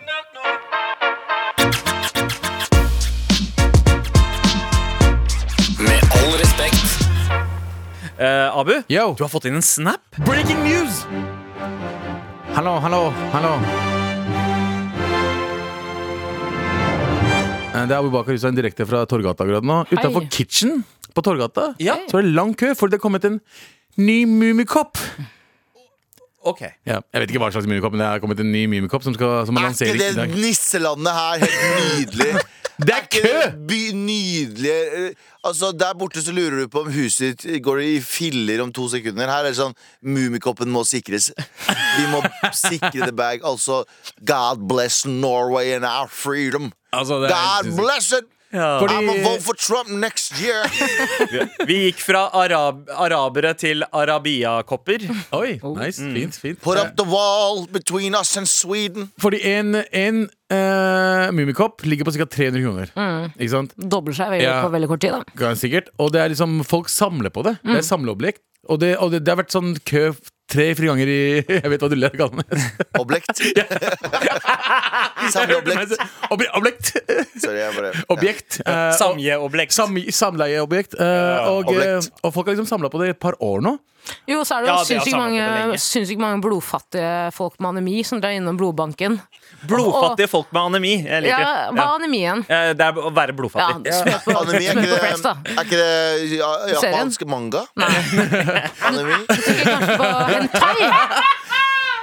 [8.21, 9.15] Uh, Abu, Yo.
[9.17, 10.03] du har fått inn en snap.
[10.27, 11.07] Breaking news!
[12.53, 12.99] Hallo, hallo,
[13.33, 13.53] hallo.
[17.71, 19.79] Eh, det er Abu Bakar Hussein direkte fra Torgata akkurat nå.
[19.89, 20.83] Utafor Kitchen
[21.15, 21.97] på Torgata ja.
[22.11, 23.41] Så er det lang kø, Fordi det er kommet en
[23.97, 25.01] ny mumikopp
[26.45, 29.07] Ok ja, Jeg vet ikke hva slags mumikopp men det er kommet en ny mumikopp
[29.07, 31.61] som, skal, som er Er ikke det nisselandet her helt
[31.97, 32.33] nydelig?
[32.81, 33.33] Det er kø!
[33.67, 35.11] by nydelige eh,
[35.45, 38.87] Altså Der borte så lurer du på om huset ditt går i filler om to
[38.89, 39.29] sekunder.
[39.29, 39.73] Her er det sånn
[40.05, 41.31] Mummikoppen må sikres.
[41.67, 42.21] Vi må
[42.53, 43.41] sikre the bag.
[43.45, 43.83] Altså
[44.25, 46.71] God bless Norway and our freedom.
[46.93, 48.29] Altså, God bless it!
[48.51, 50.65] Fordi- I'm a vote for Trump next year.
[51.69, 55.05] Vi gikk fra arab arabere til arabia-kopper.
[55.37, 56.59] Oi, nice, fint, fint.
[56.63, 59.09] Put up the wall between us and Sweden.
[59.21, 62.25] Fordi en, en uh, Mummikopp ligger på ca.
[62.25, 62.93] 300 kroner.
[63.37, 63.75] Ikke sant?
[63.77, 64.59] Dobler seg veldig, Ja.
[64.65, 65.11] på veldig kort tid.
[65.15, 65.91] da Ganske sikkert.
[65.99, 67.57] Og det er liksom, folk samler på det.
[67.63, 68.43] Det er samleobjekt.
[68.71, 70.05] Og det, og det, det har vært sånn kø
[70.51, 72.39] tre-fire ganger i Jeg vet hva du ler av,
[72.99, 73.29] Oblekt.
[74.11, 75.31] Objekt.
[75.31, 75.95] Samleobjekt.
[76.31, 76.91] Obje- Objekt.
[77.39, 78.59] Sorry, bare Objekt.
[78.65, 78.91] eh.
[78.97, 79.19] Sam,
[80.11, 80.95] samleieobjekt.
[80.99, 82.11] eh, og, eh, objekt.
[82.23, 83.77] og folk har liksom samla på det i et par år nå.
[84.27, 84.83] Jo, så er det jo ja,
[85.77, 89.19] sinnssykt mange, mange blodfattige folk med anemi som drar innom blodbanken.
[89.67, 90.93] Blodfattige folk med anemi.
[91.05, 92.41] Jeg liker Ja, hva er anemien?
[92.49, 93.93] Eh, Det er å være Ja, blodfattig.
[93.93, 95.33] smør på, Anemi, er smør ikke på flest, da.
[95.43, 97.63] det, er ikke det ja, japansk manga?
[97.77, 97.91] Nei.
[98.89, 99.19] Anemi?
[99.29, 100.91] Tenker kanskje på hentai.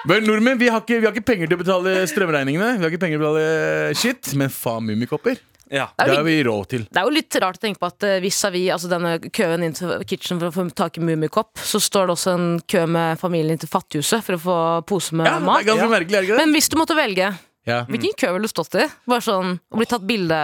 [0.09, 2.77] Men nordmenn vi har, ikke, vi har ikke penger til å betale strømregningene.
[2.79, 5.41] Vi har ikke penger til å betale shit, men faen mummikopper.
[5.69, 5.91] Ja.
[6.01, 6.85] Det har vi råd til.
[6.89, 9.75] Det er jo litt rart å tenke på at eh, vis-à-vis altså denne køen inn
[9.77, 13.21] til kitchen for å få tak i Mummikopp, så står det også en kø med
[13.21, 14.57] familien inn til Fattighuset for å få
[14.89, 15.61] pose med Ja, det mat.
[15.61, 16.47] er ganske merkelig, er det ikke det?
[16.47, 17.29] Men hvis du måtte velge,
[17.69, 17.83] Ja.
[17.89, 18.87] hvilken kø ville du stått i?
[19.09, 20.41] Bare sånn å bli tatt bilde,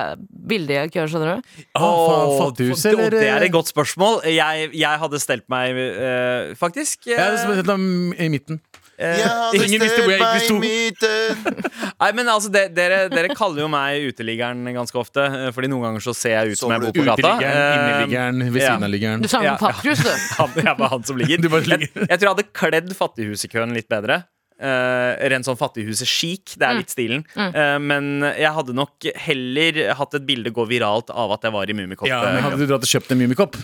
[0.52, 1.56] bilde i køer, skjønner du?
[1.80, 3.10] Oh, det- eller?
[3.10, 4.20] Det er et godt spørsmål.
[4.28, 8.60] Jeg, jeg hadde stelt meg uh, faktisk Uh, Ja, det er som annet i midten.
[8.94, 10.54] Uh, Ingen visste hvor jeg hadde sto.
[10.60, 11.56] meg i midten.
[12.04, 15.24] Nei, men altså, de, dere, dere kaller jo meg uteliggeren ganske ofte.
[15.24, 17.32] eh, Fordi noen ganger så ser jeg ut som jeg bor på gata.
[17.34, 18.68] Uteliggeren, Eh, inneliggeren, ved ja.
[18.70, 19.24] siden av liggeren.
[19.24, 20.12] Du sa Ja, ja, Fattighus, du.
[20.38, 21.38] Han, jeg var han som ligger.
[21.44, 22.06] Du bare jeg, ligger.
[22.06, 24.20] jeg tror jeg hadde kledd fattighusekøen litt bedre.
[24.64, 26.54] Uh, rent sånn fattighuset-chic.
[26.56, 27.24] Det er litt stilen.
[27.36, 31.68] Eh, men jeg hadde nok heller hatt et bilde gå viralt av at jeg var
[31.68, 32.08] i Mummikopp.
[32.08, 33.58] Ja, men Hadde du dratt og kjøpt en mummikopp?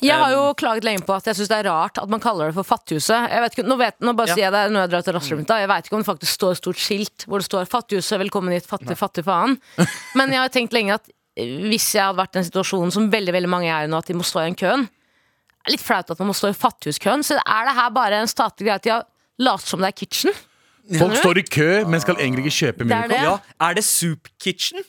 [0.00, 2.48] Jeg har jo klaget lenge på at jeg syns det er rart at man kaller
[2.48, 3.28] det for Fattighuset.
[3.28, 4.38] Jeg vet ikke, nå, vet, nå bare Ja.
[4.38, 5.60] sier jeg det når jeg drar til da.
[5.60, 8.52] Jeg vet ikke om det faktisk står et stort skilt hvor det står 'Fattighuset, velkommen
[8.56, 9.58] hit, fattig, fattig faen'.
[10.18, 13.10] Men jeg har tenkt lenge at eh, hvis jeg hadde vært i den situasjonen som
[13.10, 14.88] veldig veldig mange er i nå, at de må stå i en køen
[15.68, 17.24] litt flaut at man må stå i fattighuskøen.
[17.26, 19.04] Så er det her bare en statlig greie at de har
[19.38, 20.32] latt som det er kitchen?
[20.98, 23.18] Folk står i kø, men skal egentlig ikke kjøpe Det er det.
[23.22, 24.80] Ja, Er det Soup Kitchen?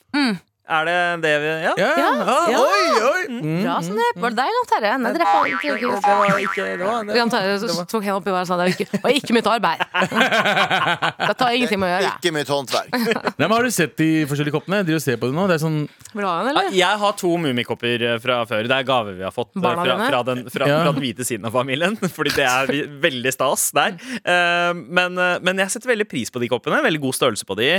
[0.70, 1.72] Er det det vi Ja.
[1.78, 2.10] Ja, ja.
[2.22, 2.60] Ah, Ja.
[2.62, 3.22] Oi, oi!
[3.30, 3.64] Mm.
[3.64, 4.06] Bra som det.
[4.22, 4.92] Var det deg, Jan Terje?
[5.02, 7.86] Nei, dere får ikke Det var ikke det var, det.
[7.90, 9.82] Tok hendene oppi været og sa det var ikke, var ikke mitt arbeid.
[11.30, 12.12] Det tar ingenting med å gjøre.
[12.20, 12.94] Ikke mitt håndverk.
[12.94, 14.82] Nei, men Har du sett de forskjellige koppene?
[14.88, 15.80] De ser på det nå Det er sånn
[16.14, 16.70] Vil du ha en, eller?
[16.76, 18.70] Jeg har to Mummikopper eh, fra før.
[18.70, 20.80] Det er gaver vi har fått eh, Barna fra, fra, den, fra, Ja.
[20.84, 21.98] fra den hvite siden av familien.
[22.18, 23.98] Fordi det er veldig stas der.
[24.22, 26.82] Eh, men, men jeg setter veldig pris på de koppene.
[26.86, 27.70] Veldig god størrelse på de.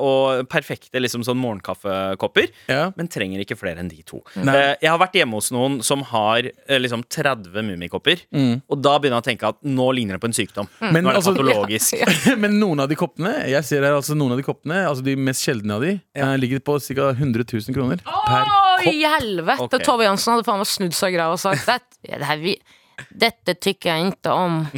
[0.00, 1.38] og perfekte liksom sånn
[2.10, 2.48] morgenkaffekopper.
[2.70, 2.92] Ja.
[2.96, 4.20] Men trenger ikke flere enn de to.
[4.36, 4.54] Nei.
[4.56, 8.24] Eh, jeg har vært hjemme hos noen som har eh, liksom 30 Mummikopper.
[8.70, 10.68] Og da begynner jeg å tenke at nå ligner det på en sykdom.
[10.80, 11.94] Men nå er det altså- patologisk.
[12.42, 15.14] Men noen av de koppene Jeg ser her altså noen av de koppene Altså de
[15.18, 17.10] mest sjeldne av de eh, Ligger på ca.
[17.12, 18.58] 100 000 kroner Per kopp.
[18.80, 19.66] Å, i helvete!
[19.66, 19.84] Okay.
[19.84, 22.56] Tove Jansen hadde faen meg snudd seg i grava og sagt det, det her vi
[23.20, 24.58] dette tykker jeg ikke om.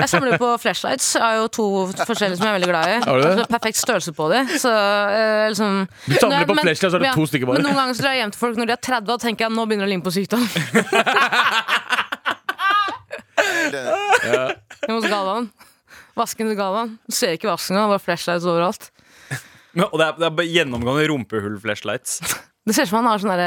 [0.00, 1.08] Jeg samler på flashlights.
[1.16, 1.66] Jeg har jo to
[2.06, 2.98] forskjellige som jeg er veldig glad i.
[3.04, 3.30] Har du det?
[3.34, 4.48] Altså, perfekt størrelse på dem.
[4.60, 7.60] Så, eh, liksom, Du samler på men- flashlights, så er det ja, to stykker bare.
[7.60, 9.46] Men noen ganger så drar jeg hjem til folk når de er 30, og tenker
[9.48, 10.44] jeg nå begynner det å ligne på sykdom.
[13.70, 15.50] Hjemme hos Galvan.
[16.18, 16.96] Vasken til Galvan.
[17.08, 18.90] Du ser ikke vasken, det er bare flashlights overalt.
[19.76, 22.20] Men- Og det er, det er bare gjennomgående rumpehull-flashlights.
[22.70, 23.46] Det ser ut som han har sånn derre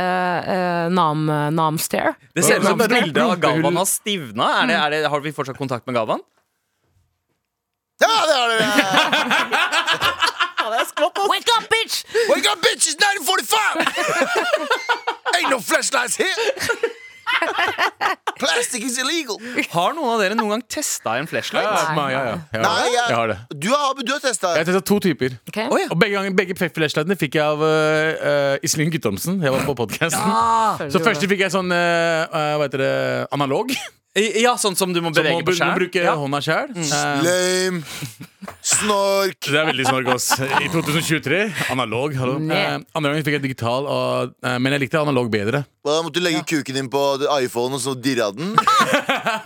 [0.52, 1.22] eh, nam,
[1.56, 2.12] nam-stare.
[2.36, 3.38] Det ser ut som bildet av.
[3.40, 4.50] Galvan har stivna.
[4.60, 6.20] Er det, er det, har vi fortsatt kontakt med Galvan?
[8.04, 8.68] Ja, det har dere!
[11.30, 12.04] Wake up, bitch!
[12.28, 12.88] Wake up, bitch!
[12.92, 13.88] It's 945!
[15.36, 16.36] Ain't no flashlights here!
[18.44, 19.38] Plastic is illegal.
[19.72, 21.64] Har noen av dere noen gang testa en flashlight?
[21.64, 22.62] ja, ja, ja, ja.
[22.64, 24.54] Nei, jeg, Jeg har det Du har, du har testa.
[24.58, 25.60] Jeg har testet to typer Ok.
[25.94, 30.90] Og begge, ganger, begge flashlightene fikk jeg av uh, Iselin Guttormsen Jeg var på podcasten
[30.94, 32.94] Så første fikk jeg sånn eh, eh, Hva heter det?
[33.36, 33.72] Analog
[34.14, 35.78] Ja, sånn som du må Så må bevege på du må skjerm?
[35.80, 36.14] bruke Ja.
[36.20, 37.82] hånda Eh, Lame.
[38.64, 39.40] Snork!
[39.46, 40.30] Det er veldig snork, ass.
[40.40, 41.40] I 2023.
[41.74, 42.16] Analog.
[42.18, 45.64] hallo eh, Andre gangen fikk jeg digital, og, eh, men jeg likte analog bedre.
[45.84, 47.00] Da måtte du legge kuken din på
[47.44, 48.54] iPhone og så dirra den.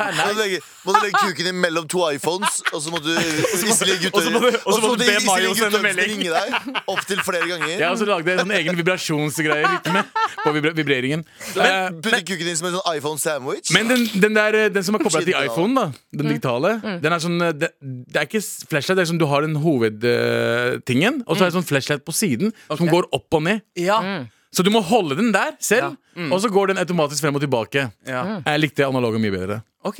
[0.08, 3.18] Måtte du legge, måtte du legge kuken din mellom to iPhones, og så måtte du
[3.58, 6.12] Iselin og så må du- og så måtte du be Mayo sende Guttormsen melding.
[6.14, 7.72] ringe deg opptil flere ganger.
[7.74, 10.04] Jeg har også lagde en sånn egen vibrasjonsgreie rytme
[10.44, 11.26] på vibra vibreringen.
[11.26, 13.74] Eh, Men Putte kuken din som en sånn iPhone-sandwich.
[13.74, 15.88] Men den, den, der, eh, den som er kobla til iPhone, da
[16.22, 19.20] den digitale, den er sånn eh, det, det er ikke s- flashlight, det er sånn
[19.22, 23.38] du har den hovedtingen, og så er det sånn flashlight på siden som går opp
[23.40, 23.62] og ned.
[23.78, 24.00] Ja.
[24.56, 25.98] Så du må holde den der selv,
[26.32, 27.90] og så går den automatisk frem og tilbake.
[28.08, 28.24] ja.
[28.48, 29.62] Jeg likte analogen mye bedre.
[29.88, 30.00] OK.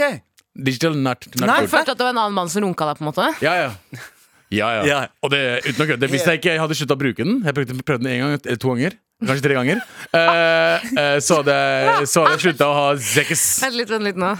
[0.58, 1.70] Digital, not Nei, good.
[1.70, 3.28] Følte at det var en annen mann som runka deg, på en måte?
[3.46, 3.74] Ja, ja.
[4.50, 4.84] Ja, ja.
[4.88, 4.98] Ja.
[5.28, 7.76] Og det, uten å kødde, hvis jeg ikke hadde slutta å bruke den Jeg prøvde,
[7.84, 8.94] prøvde den en gang eller to ganger.
[9.20, 9.82] Kanskje tre ganger.
[10.14, 13.44] Uh, uh, så hadde jeg- så jeg slutta å ha sex.
[13.66, 14.32] Vent litt, vent litt nå.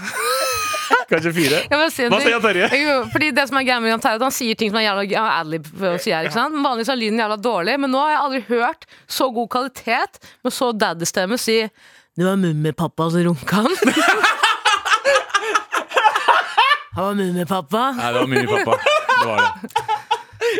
[1.10, 1.60] Kanskje fire.
[1.70, 2.68] Ja, Hva sier Terje?
[3.12, 5.68] Fordi det som er greia med Jan Terje, han sier ting som er jævla adlib.
[6.02, 6.28] sier?
[6.34, 10.52] Vanligvis er lyden jævla dårlig, men nå har jeg aldri hørt så god kvalitet med
[10.54, 11.60] så daddy-stemme si
[12.18, 13.72] Det var mummipappa som runka han.
[16.98, 17.82] Han var mummipappa.
[17.94, 18.78] Nei, det var Mummipappa.
[19.20, 20.07] Det var det.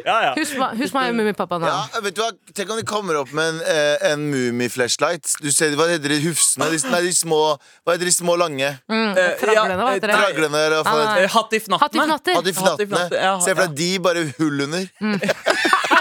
[0.05, 0.33] Ja, ja.
[0.37, 1.66] Husk, meg- husk meg mummipappa nå.
[1.70, 2.31] Ja, vet du hva?
[2.55, 5.35] Tenk om de kommer opp med en, eh, en Mummi-flashlight.
[5.42, 6.68] Du ser, Hva heter de hufsene?
[6.72, 7.40] De, nei, de små
[7.87, 8.70] Hva heter de små lange?
[8.88, 10.18] Traglene, hva heter det?
[10.20, 10.77] Traglene der.
[10.79, 11.22] og Nei, for- nei.
[11.22, 11.81] Eh, Hattifnattene.
[11.85, 12.33] Hattifnatter.
[12.33, 13.42] At Hatt i fnattene.
[13.44, 14.88] Se for deg de bare hull under.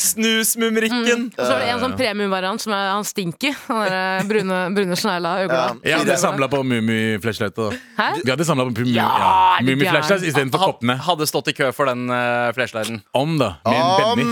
[0.00, 1.04] Snusmumrikken.
[1.04, 1.26] Mm.
[1.36, 3.52] Og så er det en sånn premiumvariant som er han Stinky.
[3.66, 5.34] Han der brune, brune snegla.
[5.44, 5.66] Ja.
[5.82, 7.78] Vi hadde samla på Mummi-flashlightet.
[8.22, 10.98] Vi hadde samla på Mummi-flashlight ja, mummi istedenfor koppene.
[11.08, 13.02] Hadde stått i kø for den uh, flashlighten.
[13.12, 13.54] Om, da.
[13.66, 14.28] Med en Benny.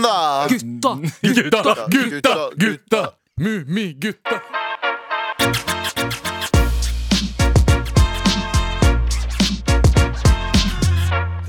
[0.49, 0.97] Gutta!
[1.21, 1.77] Gutta!
[1.91, 2.35] Gutta!
[2.55, 3.05] Gutta!
[3.41, 4.69] Mummigutta!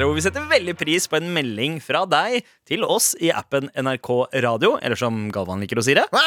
[0.03, 4.09] Hvor vi setter veldig pris på en melding fra deg til oss i appen NRK
[4.43, 6.05] Radio, eller som Galvan liker å si det.
[6.13, 6.19] Hva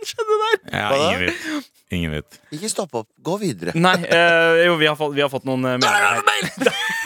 [0.00, 0.56] faen skjedde der?
[0.74, 1.68] Ja, ingen vet.
[1.90, 2.40] Ingen vet.
[2.54, 3.08] Ikke stopp opp.
[3.22, 3.74] Gå videre.
[3.78, 6.98] Nei, eh, jo, vi har, fått, vi har fått noen eh, meldinger her.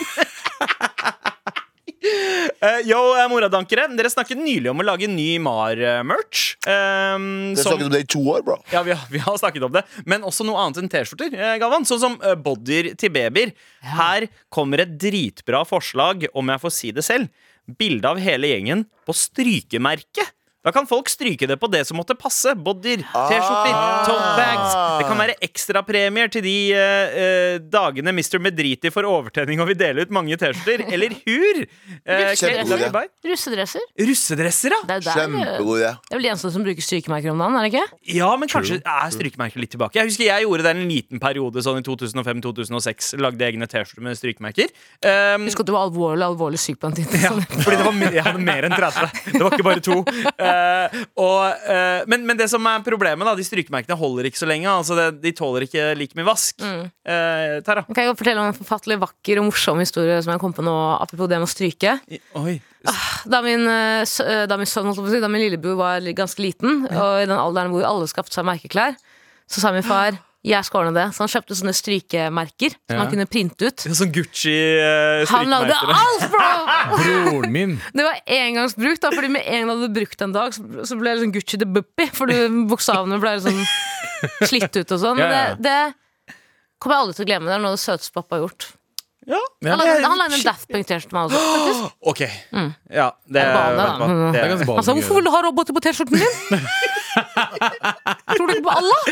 [2.64, 3.86] Eh, yo, eh, moradankere.
[3.96, 6.42] Dere snakket nylig om å lage ny MAR-merch.
[6.64, 8.56] Um, Jeg har snakket om det i to år, bro.
[8.72, 9.82] Ja, vi har, vi har snakket om det.
[10.08, 11.32] Men også noe annet enn T-skjorter.
[11.34, 13.52] Gavan Galvan Sånn som uh, bodyer til babyer.
[13.96, 17.28] Her kommer et dritbra forslag, om jeg får si det selv.
[17.80, 20.32] Bilde av hele gjengen på strykemerket.
[20.64, 22.54] Da kan folk stryke det på det som måtte passe.
[22.56, 23.74] Bodyer, T-skjorter,
[24.08, 24.63] tote bags.
[25.34, 28.38] Det ekstrapremier til de eh, eh, dagene Mr.
[28.42, 30.84] Medriti får overtenning og vil dele ut mange T-skjorter.
[30.94, 31.62] Eller hur?
[32.04, 33.02] Eh, Kjempegod idé.
[33.32, 33.86] Russedresser.
[33.98, 34.80] Russedresser, ja.
[34.86, 35.90] Det er, der, Kjempegod idé.
[35.96, 38.00] det er vel de eneste som bruker strykemerker om dagen, er det ikke?
[38.14, 39.98] Ja, men kanskje er strykemerker litt tilbake.
[39.98, 43.14] Jeg husker jeg gjorde det en liten periode sånn i 2005-2006.
[43.24, 44.70] Lagde egne T-skjorter med strykemerker.
[45.02, 47.24] Um, Husk at du var alvorlig alvorlig syk på den tiden.
[47.26, 47.32] ja,
[47.64, 49.22] fordi det var, jeg hadde mer enn 30.
[49.32, 49.98] Det var ikke bare to.
[50.38, 54.48] Uh, og, uh, men, men det som er problemet, da de strykemerkene holder ikke så
[54.50, 54.70] lenge.
[54.70, 56.60] Altså det, de tåler ikke like mye vask.
[56.62, 57.82] Eh, Tara.
[57.88, 60.74] Kan jeg fortelle om en forfattelig vakker og morsom historie som jeg kom på nå,
[61.00, 61.96] apropos det med å stryke?
[62.12, 62.54] I- Oi.
[63.32, 67.26] Da min, eh, eh, da min sønn, da min lillebror var ganske liten, og i
[67.26, 68.94] den alderen hvor alle skaffet seg merkeklær,
[69.48, 71.06] så sa min far jeg skal ordne det.
[71.16, 73.84] Så han kjøpte sånne strykemerker som han kunne printe ut.
[73.84, 75.32] Sånn Gucci-strykemerker.
[75.32, 76.50] Han lagde alt, bro!
[77.00, 77.74] Broren min.
[77.96, 81.14] Det var engangsbruk, da, fordi med en gang du hadde brukt en dag, så, ble
[81.16, 83.60] det sånn Gucci the Buppy, fordi bokstavene ble sånn
[84.44, 85.20] slitt ut og sånn.
[85.20, 86.36] Men det, det
[86.76, 87.48] kommer jeg aldri til å glemme.
[87.48, 88.68] Det er noe av det søteste pappa har gjort.
[89.24, 89.40] Ja.
[89.64, 91.40] Han lagde, en Daft Punk-T-skjorte til meg også.
[91.40, 91.96] faktisk.
[92.12, 92.20] OK.
[92.92, 96.20] Ja, det det, Det er ganske Han sa 'hvorfor vil du ha roboter på T-skjorten
[96.20, 96.60] din'?
[98.34, 99.02] Tror du ikke på Allah?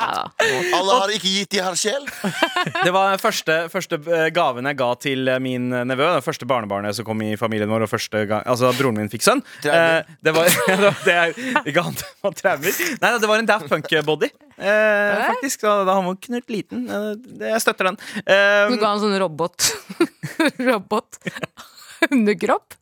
[0.00, 2.06] Alle har ikke gitt de her sjel.
[2.86, 6.06] Det var første, første eh, gaven jeg ga til eh, min nevø.
[6.16, 7.84] Det første barnebarnet som kom i familien vår.
[7.86, 9.42] Og første gang, altså Broren min fikk sønn.
[9.64, 10.48] Eh, det var,
[11.04, 11.34] det er,
[11.64, 12.80] ikke annet enn traumer.
[13.02, 14.30] Nei, det var en Daft Punk-body.
[14.60, 15.64] Eh, faktisk.
[15.64, 16.86] Da, da han var knurt liten.
[16.88, 17.12] Eh,
[17.52, 18.00] jeg støtter den.
[18.24, 19.70] Eh, Du ga han sånn robot
[20.70, 21.20] Robot
[22.10, 22.78] Underkropp.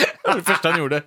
[0.00, 1.02] Det var det første han gjorde.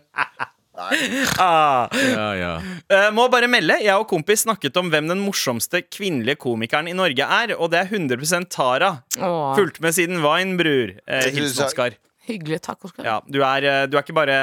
[1.37, 1.87] ah.
[1.93, 2.53] Ja, ja.
[2.89, 6.95] Uh, må bare melde, Jeg og kompis snakket om hvem den morsomste kvinnelige komikeren i
[6.97, 8.95] Norge er, og det er 100% Tara.
[9.19, 9.53] Åh.
[9.57, 10.95] Fulgt med siden Vine, bror.
[11.05, 11.99] Uh, Hilsen Oskar.
[12.23, 12.61] Hyggelig.
[12.63, 13.03] Takk, Oskar.
[13.03, 14.35] Ja, du er, eh, du er ikke bare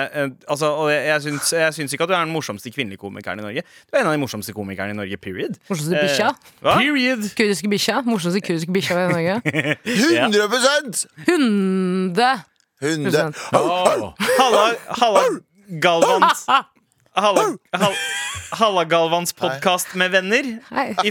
[0.44, 3.40] altså, Og jeg, jeg, syns, jeg syns ikke at du er den morsomste kvinnelige komikeren
[3.40, 3.62] i Norge.
[3.88, 5.56] Du er en av de morsomste komikerne i Norge, period.
[5.70, 6.28] Morsomste bikkja.
[6.60, 6.66] Eh?
[6.66, 7.24] Period!
[7.38, 8.02] Kurdiske bikkja.
[8.04, 9.40] Morsomste kurdiske bikkja i Norge.
[11.24, 12.44] 100
[12.80, 13.08] Hunde.
[13.08, 14.12] 100 Oh.
[14.38, 15.20] Halla, Halla
[15.80, 16.46] Galvans
[17.16, 17.94] Halla, hall,
[18.52, 20.58] Halla Galvans podkast med venner.
[20.70, 20.94] Hei.
[21.04, 21.10] I,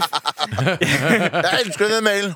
[1.44, 2.34] Jeg elsker den mailen!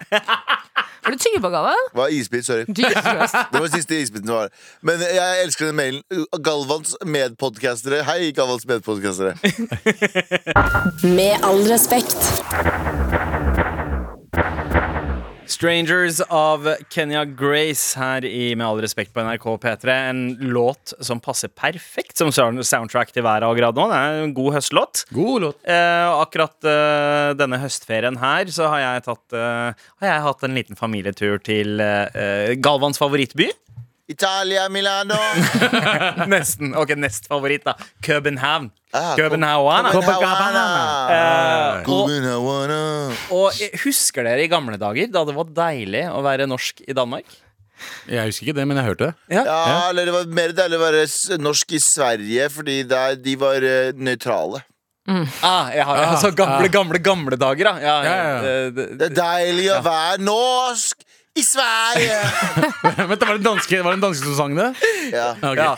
[1.05, 1.81] Er du tygge på Galvan?
[1.93, 2.65] Det var isbit, sorry.
[2.69, 3.35] Jesus Christ.
[3.53, 4.49] Det var siste isbiten var
[4.83, 6.03] Men jeg elsker den mailen.
[6.45, 8.05] Galvans medpodcastere.
[8.05, 9.35] Hei, Galvans medpodcastere.
[11.03, 12.45] Med all respekt.
[15.47, 19.97] Strangers av Kenya Grace her i Med all respekt på NRK P3.
[20.11, 23.87] En låt som passer perfekt som soundtrack til været grad nå.
[23.91, 25.05] Det er en god høstlåt.
[25.15, 25.59] God låt.
[25.69, 30.47] Eh, og akkurat eh, denne høstferien her så har jeg, tatt, eh, har jeg hatt
[30.49, 33.51] en liten familietur til eh, Galvans favorittby.
[34.09, 35.17] Italia, Milano.
[36.33, 36.75] Nesten.
[36.77, 37.73] Ok, nest favoritt, da.
[38.05, 38.69] København.
[38.93, 39.89] Ah, København.
[39.95, 40.59] Copenhagen.
[41.09, 43.17] Uh, og, Copenhagen.
[43.33, 47.25] og husker dere i gamle dager da det var deilig å være norsk i Danmark?
[48.07, 49.39] Jeg husker ikke det, men jeg hørte det.
[49.41, 53.59] Ja, eller det var mer deilig å være norsk i Sverige, fordi der, de var
[53.65, 54.61] nøytrale.
[54.63, 54.63] nøytrale.
[55.45, 57.75] Ah, jeg har, altså gamle, gamle, gamle dager, da.
[57.83, 58.39] Ja, Ja, ja, ja.
[58.53, 61.03] eh, det- Det er deilig å være norsk
[61.35, 62.19] i Sverige!
[63.11, 64.69] Vent, da, var det danske, var det en danske som sang det?
[65.13, 65.59] Ja, Ok.
[65.59, 65.73] ja.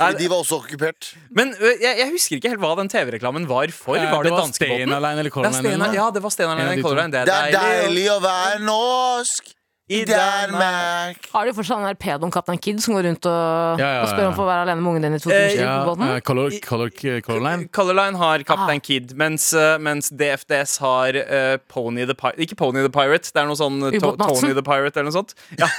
[0.00, 1.12] fordi de var også okkupert.
[1.36, 3.94] Men ø, jeg, jeg husker ikke helt hva den TV-reklamen var for.
[3.98, 4.88] Eh, Var det, var danskebåten?
[4.88, 5.72] Stena Line eller Ja, Color Line.
[5.74, 5.94] Eller noe.
[6.00, 7.02] ja, det var Stena En av de i Color.
[7.04, 7.14] Line.
[7.14, 9.52] Det Det er deilig å være norsk
[9.90, 11.16] i Danmark.
[11.32, 14.28] Har de fortsatt den pedoen Kaptein Kid som går rundt og, Ja, ja, og spør
[14.28, 16.04] om å få være alene med ungen din i to Eh, timer Ja, på båten?
[16.14, 16.90] eh, Color, color,
[17.26, 17.68] color Line.
[17.74, 18.84] Color Line har Captain Ah.
[18.86, 19.50] Kid, mens,
[19.82, 23.80] mens DFDS har uh, Pony the Pirate Ikke Pony the Pirate, det er noe sånn
[23.98, 25.34] to, Tony the Pirate eller noe sånt.
[25.58, 25.66] Ja.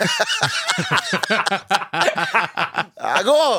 [3.02, 3.54] Jeg går!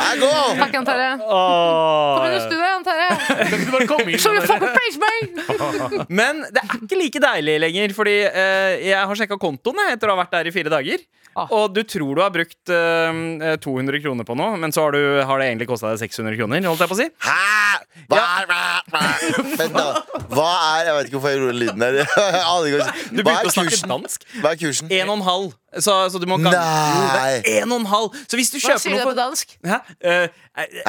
[0.00, 0.52] Jeg går!
[0.60, 1.10] Takk, Jan Terje.
[1.20, 4.18] Kom inn i studioet, Jan Terje.
[4.20, 6.06] Show your fucking face, man!
[6.08, 9.38] Men det er ikke like deilig lenger, fordi uh, jeg har sjekka
[9.70, 11.02] kontoen etter å ha vært der i fire dager.
[11.38, 11.46] Ah.
[11.54, 15.20] Og du tror du har brukt uh, 200 kroner på noe, men så har, du,
[15.22, 16.64] har det egentlig kosta deg 600 kroner.
[16.66, 17.36] Holdt jeg på å si Hæ?
[18.10, 19.84] Hva er Vent, da.
[20.30, 22.00] Hva er Jeg vet ikke hvorfor jeg gjorde den lyden der.
[22.10, 24.26] Hva- Du begynte å snakke dansk.
[24.40, 24.90] Hva er kursen?
[24.90, 25.54] En og en halv.
[25.78, 27.30] Så, så du må gange Jo, Nei.
[27.38, 28.18] er en og en halv.
[28.26, 29.54] Så hvis du Hva sier du på dansk?
[29.62, 29.78] Hæ?
[30.02, 30.80] Uh, eh.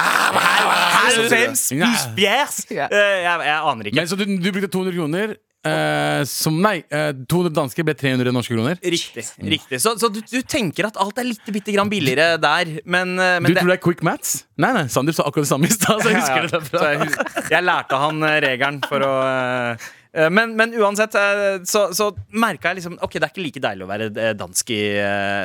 [2.74, 2.90] Ja.
[2.90, 4.02] Eh, jeg, jeg aner ikke.
[4.02, 8.34] Men Så du, du brukte 200 kroner, eh, som Nei, eh, 200 danske ble 300
[8.34, 8.80] norske kroner?
[8.82, 9.26] Riktig.
[9.46, 13.16] riktig Så, så du, du tenker at alt er litt bitte grann billigere der, men,
[13.20, 14.42] eh, men Du tror det er quick mats?
[14.62, 16.92] Nei, nei, Sandeep sa akkurat det samme i stad, så jeg husker det Så derfra.
[16.98, 21.14] jeg, jeg lærte han eh, regelen for å eh, men, men uansett
[21.72, 24.82] så, så merka jeg liksom Ok, det er ikke like deilig å være dansk i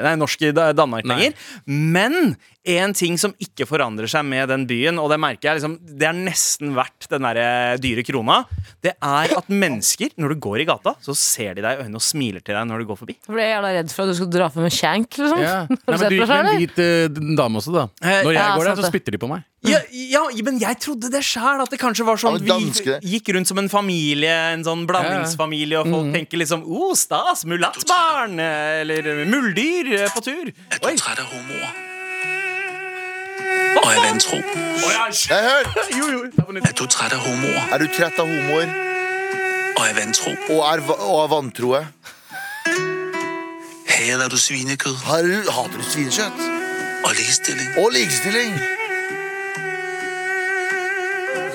[0.03, 1.37] Nei, norsk i Danmark lenger.
[1.71, 2.33] Men
[2.67, 6.09] en ting som ikke forandrer seg med den byen, og det merker jeg liksom Det
[6.09, 8.41] er nesten verdt den der eh, dyre krona.
[8.83, 12.01] Det er at mennesker, når du går i gata, så ser de deg i øynene
[12.01, 13.17] og smiler til deg når du går forbi.
[13.27, 15.43] For jeg er jævla redd for at du skal dra på en shank, liksom.
[15.43, 15.59] Ja.
[15.71, 17.87] Nei, du men sett du gikk med en hvit eh, dame også, da.
[18.03, 19.47] Eh, Når jeg ja, går der, så spytter de på meg.
[19.67, 21.63] Ja, ja, men jeg trodde det sjæl.
[21.65, 25.81] At det kanskje var sånn Ja, vi gikk rundt som en familie, en sånn blandingsfamilie,
[25.81, 27.47] og folk tenker liksom Å, stas!
[27.49, 28.39] Mulattbarn!
[28.39, 30.53] Eller muldyr på tur.
[30.53, 30.97] Jeg tror Oi.
[30.97, 31.96] er av homoer?
[33.77, 34.37] Og er vantro?
[34.37, 35.65] Nei, hør!
[36.57, 37.63] Er du trett av homoer?
[37.75, 38.69] Er du trett av homoer
[39.77, 40.31] Og er vantro?
[40.51, 41.83] og er, va- og er vantroe?
[43.97, 44.97] Hader du svinekød?
[45.05, 46.41] Har du, hater du svinekjøtt?
[47.05, 47.69] Og ligestilling?
[47.85, 48.57] Og likestilling?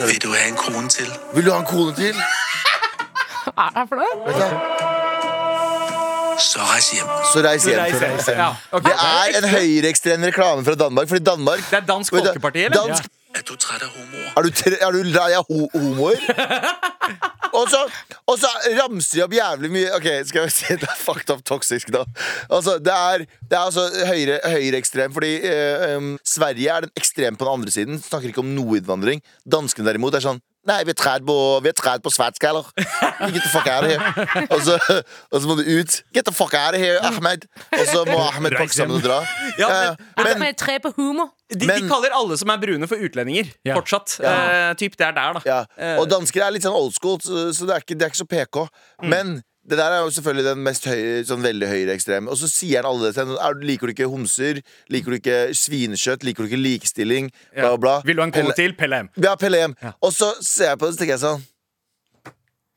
[0.02, 1.10] Vil du ha en kone til?
[1.34, 2.16] Vil du ha en kone til?
[3.46, 4.14] Hva er det for noe?
[4.26, 5.01] Vet du hva?
[6.42, 7.10] Så reis hjem.
[7.32, 7.80] Så reis hjem.
[7.80, 8.38] Reis hjem.
[8.40, 8.90] Ja, okay.
[8.90, 11.10] Det er en høyreekstrem reklame fra Danmark.
[11.12, 12.88] Fordi Danmark Det er Dansk Folkeparti, eller?
[12.88, 14.32] Dansk, Er du træt av homoer?
[14.38, 16.20] Er du, tre, er du lei av ho homoer?
[17.58, 17.80] og, så,
[18.28, 21.46] og så ramser de opp jævlig mye Ok, skal vi se Det er fucked up
[21.48, 22.04] toxic da.
[22.50, 27.40] Altså, det er, det er altså høyre, høyreekstrem Fordi eh, um, Sverige er den ekstrem
[27.40, 30.94] på den andre siden Snakker ikke om noe innvandring Danskene derimot er sånn Nei, vi
[30.94, 34.76] er træt på, vi er på svetskaller Get the fuck out of here og så,
[35.32, 37.48] og så må du ut Get the fuck out of here, Ahmed
[37.80, 39.18] Og så må Ahmed pakke sammen og dra
[39.58, 41.32] Ja, men men- men, Med tre på humor.
[41.52, 43.50] De, de kaller alle som er brune, for utlendinger.
[43.66, 43.76] Ja.
[43.76, 44.14] Fortsatt.
[44.24, 45.42] Eh, typ det er der, da.
[45.46, 48.12] Ja, Eh, og dansker er litt sånn old school, så, det, er ikke, det er
[48.14, 48.62] ikke så PK.
[49.12, 52.32] Men det der er jo selvfølgelig den mest høye, sånn veldig høyreekstreme.
[52.34, 53.38] Og så sier han alle det til henne.
[53.46, 54.62] Er Liker du ikke homser?
[54.90, 56.26] Liker du ikke svinekjøtt?
[56.26, 57.30] Liker du ikke likestilling?
[57.54, 58.00] Bla, bla.
[58.08, 58.74] Vil du ha en kone til?
[58.80, 59.12] Pelle M.
[59.22, 59.78] Ja, Pelle hjem.
[60.02, 61.46] Og så ser jeg på det, så tenker jeg sånn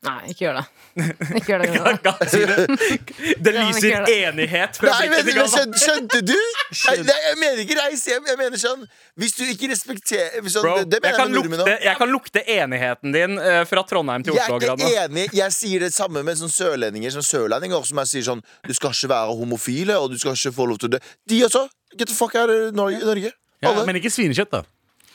[0.05, 0.63] Nei, ikke gjør det.
[1.39, 1.69] Ikke gjør det.
[3.45, 4.15] Det lyser ikke gjør det.
[4.29, 5.53] enighet fra Nei, men, blikket til men Galvan.
[5.55, 6.35] skjønte, skjønte du?
[6.35, 8.29] Nei, nei, jeg mener ikke reis hjem.
[8.29, 8.83] Jeg mener sånn
[9.19, 12.43] Hvis du ikke respekterer sånn, Bro, Det, det jeg mener kan, lukte, jeg kan lukte
[12.55, 14.59] enigheten din uh, fra Trondheim til Oslo.
[14.61, 15.25] Jeg er ikke enig.
[15.35, 18.95] Jeg sier det samme med sånn sørlendinger som sørlendinger som jeg sier sånn Du skal
[18.95, 21.01] ikke være homofile, og du skal ikke få lov til det.
[21.29, 21.65] De også.
[21.95, 22.99] Get the fuck out of Norge.
[23.05, 23.31] Norge.
[23.63, 24.63] Ja, men ikke svinekjøtt, da.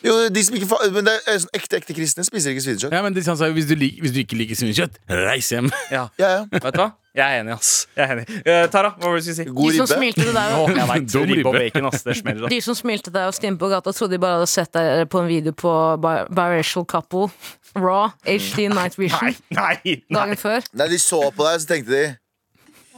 [0.07, 2.95] Jo, de som ikke fa Men det er sånn ekte ekte kristne spiser ikke svinekjøtt.
[2.97, 4.97] Ja, men de, han sa, hvis, du lik, hvis du ikke liker svinekjøtt,
[5.27, 5.69] reis hjem.
[5.93, 6.07] Ja.
[6.23, 6.43] Ja, ja.
[6.53, 6.91] Vet du hva?
[7.17, 7.71] Jeg er enig, ass.
[7.99, 8.25] Jeg er enig.
[8.47, 9.47] Eh, Tara, hva var det du skulle si?
[9.51, 9.97] God De som ribbe.
[9.99, 11.73] smilte til deg og Jeg vet, Dum ribbe og ribbe.
[11.75, 12.05] bacon, ass.
[12.07, 12.45] Det smeller.
[12.47, 12.53] ass.
[12.55, 15.25] De som smilte deg og Stine på gata, trodde de bare hadde sett deg på
[15.25, 15.73] en video på
[16.05, 17.27] bi- Biracial Couple.
[17.75, 19.35] Raw, HD Night Vision.
[19.51, 19.97] Nei, nei.
[20.11, 20.65] Dagen før.
[20.75, 22.05] Nei, de så på deg, så tenkte de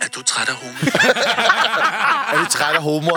[0.01, 0.79] Er du træt af homo?
[2.33, 3.17] Er du træt av homo?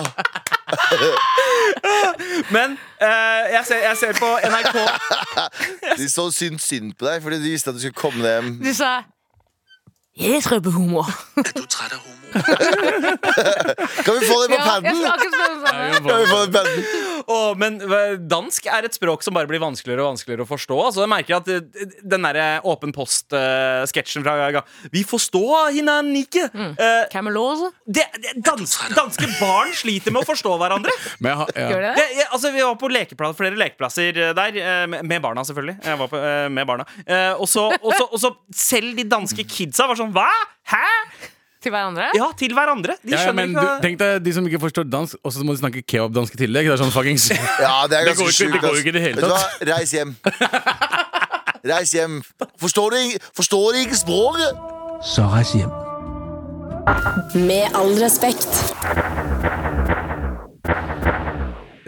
[2.56, 2.72] Men
[3.02, 3.08] eh,
[3.56, 4.76] jeg, ser, jeg ser på NRK
[5.98, 8.64] De så synd synd på deg fordi de visste at du skulle komme deg hjem.
[8.64, 8.94] De sa
[10.16, 11.10] Jeg på humor.
[11.36, 12.16] Er du træt av homo?
[14.06, 15.02] Kan vi få det på padden?
[15.04, 16.86] Kan vi få det på padden?
[17.26, 20.78] Å, men eh, dansk er et språk som bare blir vanskeligere og vanskeligere å forstå.
[20.88, 24.62] Altså, jeg merker at eh, Den der eh, Åpen post-sketsjen fra Gaga
[24.94, 26.46] Vi forstår hinan ikke!
[26.54, 26.76] Mm.
[26.78, 30.94] Uh, det, det, dans, danske barn sliter med å forstå hverandre.
[31.20, 31.68] Men jeg, har- ja.
[31.72, 32.08] Gjør det det?
[32.20, 35.78] Jeg, altså, vi var på lekeplass, flere lekeplasser eh, der, eh, med, med barna, selvfølgelig.
[35.86, 39.04] Jeg var på, eh, med barna Eh, og, så, og, så, og så selv de
[39.10, 40.28] danske kidsa var sånn Hva?
[40.70, 40.84] Hæ?
[41.66, 42.12] Til hverandre?
[42.14, 42.94] Ja, til hverandre.
[43.02, 45.42] De Ja, ja, men ikke hva tenk deg de som ikke forstår dansk, og så
[45.48, 46.68] må de snakke kebabdansk i tillegg.
[46.70, 47.26] Det er sånn fuckings
[47.66, 48.54] Ja, det er ganske går sjukt.
[48.54, 49.74] det går jo ikke i det hele Vet du hva?
[49.74, 50.14] Reis hjem.
[51.72, 52.20] Reis hjem.
[52.62, 54.62] Forstår du, forstår du ikke språket?
[55.06, 55.74] Så reis hjem.
[57.50, 59.65] Med all respekt.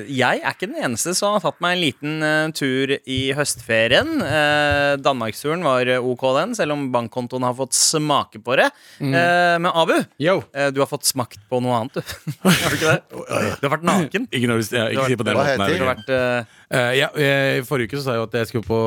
[0.05, 4.21] Jeg er ikke den eneste som har tatt meg en liten uh, tur i høstferien.
[4.21, 8.67] Uh, Danmarksturen var ok, den, selv om bankkontoen har fått smake på det.
[9.01, 10.39] Eh, men Abu, Yo.
[10.73, 12.15] du har fått smakt på noe annet, du.
[12.43, 13.01] har du ikke det?
[13.61, 14.27] Du har vært naken.
[14.35, 15.63] Ikke, noe, ja, ikke si på den Hva måten.
[15.63, 15.87] heter her.
[15.87, 18.79] vært ja, eh, forrige uke så sa jeg jo at jeg skulle på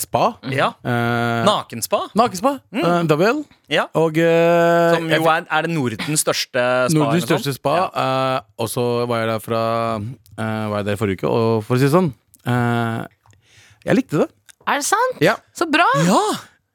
[0.00, 0.24] spa.
[0.54, 0.70] Ja.
[0.80, 2.06] Eh, Nakenspa.
[2.18, 2.56] Nakenspa.
[2.72, 3.08] Mm.
[3.10, 3.42] da vel.
[3.72, 3.86] Ja.
[3.96, 6.92] Og uh, Som jo er, er det Nordens største spa.
[6.92, 7.76] Nordens største spa.
[7.88, 7.88] spa.
[7.96, 9.62] Uh, og så var jeg der fra
[9.96, 12.12] uh, Var jeg der forrige uke, og for å si det sånn
[12.44, 13.02] eh,
[13.88, 14.30] Jeg likte det.
[14.68, 15.20] Er det sant?
[15.24, 15.38] Ja.
[15.56, 15.88] Så bra!
[16.06, 16.22] Ja!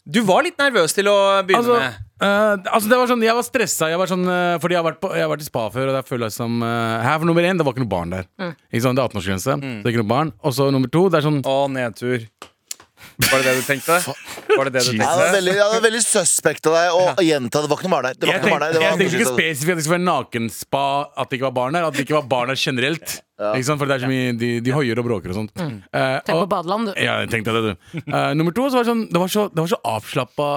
[0.08, 2.04] Du var litt nervøs til å begynne Altså, med.
[2.18, 4.86] Uh, altså det var sånn, Jeg var stressa, jeg var sånn, uh, fordi jeg har,
[4.88, 5.92] vært på, jeg har vært i spa før.
[5.92, 8.16] Og jeg føler jeg som uh, Her for nummer én, det var ikke noe barn
[8.16, 8.30] der.
[8.72, 9.58] Ikke sånn, Det er 18-årsgrense.
[9.60, 12.24] Så det er ikke noe barn Og så nummer to, det er sånn Å, nedtur.
[13.18, 13.96] Var det det du tenkte?
[14.06, 16.98] Var det det du Ja, det var veldig, ja, det var veldig suspekt av deg
[16.98, 17.62] å gjenta.
[17.64, 18.18] Det var ikke noe barn der.
[18.18, 18.78] Det var jeg ikke noe barn tenkte, der.
[18.78, 20.84] Det jeg tenkte ikke spesifikt at det skulle være nakenspa,
[21.18, 21.88] at det ikke var barn der.
[21.88, 23.16] At det ikke var barn der generelt.
[23.48, 23.82] Ikke sant?
[23.82, 25.54] For det er så mye De, de hoier og bråker og sånt.
[25.62, 26.94] Eh, Tenk på badeland, du.
[27.02, 28.00] Ja, jeg tenkte det, du.
[28.06, 30.50] Uh, nummer to, så var det sånn Det var så, det var så avslappa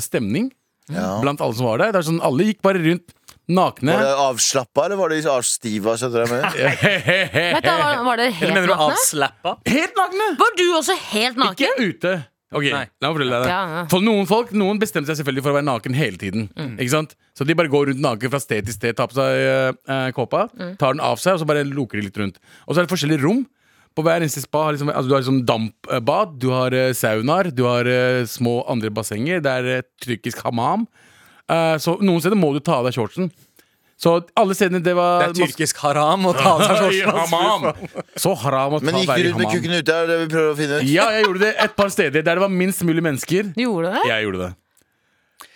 [0.00, 0.52] stemning
[0.92, 1.92] blant alle som var der.
[1.94, 3.12] Det er sånn, Alle gikk bare rundt
[3.54, 3.94] nakne.
[3.94, 5.94] Var det avslappa, eller var det avstiva?
[6.00, 7.62] Skjønner du hva jeg mener?
[7.82, 8.98] Var, var det helt mener du nakne?
[8.98, 9.54] avslappa?
[9.68, 10.28] Helt nakne!
[10.40, 11.72] Var du også helt naken?
[11.78, 12.14] Ikke ute.
[12.52, 12.84] Ok, Nei.
[13.00, 13.52] la meg fortelle deg det.
[13.52, 13.82] Ja, ja.
[13.88, 16.50] For noen folk Noen bestemte seg selvfølgelig for å være naken hele tiden.
[16.76, 17.14] Ikke sant?
[17.36, 20.44] Så de bare går rundt naken fra sted til sted, tar på seg eh, kåpa,
[20.52, 22.40] kåpa, tar den av seg, og så bare loker de litt rundt.
[22.66, 23.46] Og så er det forskjellige rom.
[23.92, 27.50] På hver eneste spa har liksom, altså, Du har liksom dampbad, du har eh, saunaer,
[27.52, 29.42] du har eh, små andre bassenger.
[29.44, 30.86] Det er uh, tyrkisk hamam.
[31.52, 33.30] Eh, så noen steder må du ta av deg shortsen.
[34.02, 38.00] Så alle stedene det var Det er tyrkisk haram å ta av seg shortsen.
[38.18, 39.98] Så haram å ta Men gikk du i rundt med kukken ute?
[40.00, 40.88] Er det vi prøver å finne ut?
[40.90, 43.52] Ja, jeg gjorde det et par steder der det var minst mulig mennesker.
[43.54, 44.02] Du gjorde det?
[44.10, 44.50] Jeg gjorde det.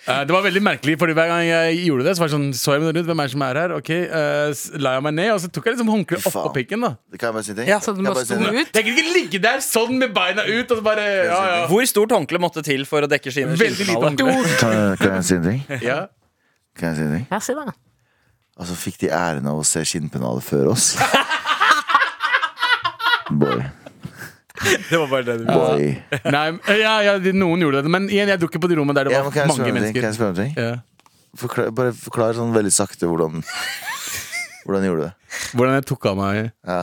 [0.06, 2.54] Eh, det var veldig merkelig, Fordi hver gang jeg gjorde det, så var det sånn
[2.54, 3.72] Så jeg meg rundt, hvem er det som er her?
[3.74, 6.80] Ok, uh, La jeg meg ned, og så tok jeg liksom håndkleet opp oppå pikken.
[6.86, 7.66] da Det kan jeg bare si ting?
[7.72, 8.70] Ja, Så jeg bare sto ut?
[8.70, 11.66] Jeg kunne ikke ligge der sånn med beina ut og så bare Ja, ja.
[11.72, 14.30] Hvor stort håndkle måtte til for å dekke sine Veldig lite skinnfinale?
[14.38, 14.96] håndkle.
[15.02, 15.60] Kan jeg- si en ting?
[15.82, 15.98] Ja.
[16.78, 17.26] Kan jeg si en ting?
[17.30, 17.74] Ja, si det.
[18.56, 20.94] Og så fikk de æren av å se skinnpennalet før oss.
[23.30, 23.64] Boy.
[24.90, 25.88] Det var bare det du Boy.
[26.32, 26.44] Nei,
[26.80, 27.92] ja, ja, noen gjorde det.
[27.92, 29.88] Men igjen, jeg dro ikke på de rommene der det var ja, mange spørre om?
[29.96, 30.52] Kan jeg spørre om ting?
[30.56, 30.74] Ja.
[31.36, 33.42] Forklar, bare forklar sånn veldig sakte hvordan
[34.66, 35.34] Hvordan gjorde du det?
[35.52, 36.80] Hvordan jeg tok av meg Ja,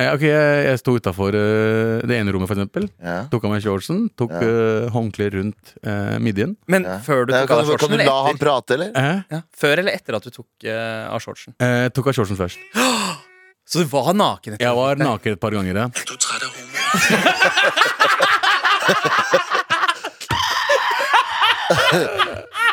[0.00, 2.88] Eh, Ok, jeg, jeg sto utafor det ene rommet, for eksempel.
[3.02, 3.18] ja.
[3.32, 4.40] Tok av meg shortsen, tok Ja.
[4.40, 6.56] eh, håndkleet rundt uh, midjen.
[6.66, 6.98] Men ja.
[7.04, 8.92] før du tok kan, av deg kan du la han prate, eller?
[8.96, 9.20] Eh?
[9.36, 11.54] Ja, før eller etter at du tok eh, av shortsen?
[11.60, 12.58] Eh, tok av shortsen først.
[13.72, 14.52] Så du var naken?
[14.52, 15.78] etter Jeg var naken et par ganger.
[15.80, 15.84] Ja.
[15.88, 16.76] Er du af homo?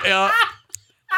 [0.10, 0.30] Ja,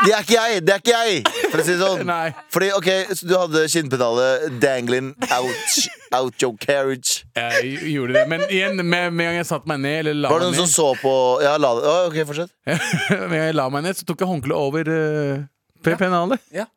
[0.05, 0.61] Det er er ikke jeg!
[0.65, 1.23] Det er ikke jeg!
[1.51, 2.03] For å si det sånn.
[2.09, 2.29] Nei.
[2.53, 5.77] Fordi, ok, så Du hadde kinnpedalet dangling out,
[6.17, 7.23] out your carriage.
[7.37, 8.23] Jeg gjorde det.
[8.29, 10.59] Men igjen, med, med en gang jeg satte meg ned, eller la Var det meg
[10.59, 11.13] noen som så på
[11.45, 11.83] Ja, la det.
[11.89, 12.53] oh, ok, fortsett.
[12.67, 16.41] med en gang jeg la meg ned, så tok jeg håndkleet over uh, pennalet.
[16.53, 16.65] Ja.
[16.65, 16.69] Ja.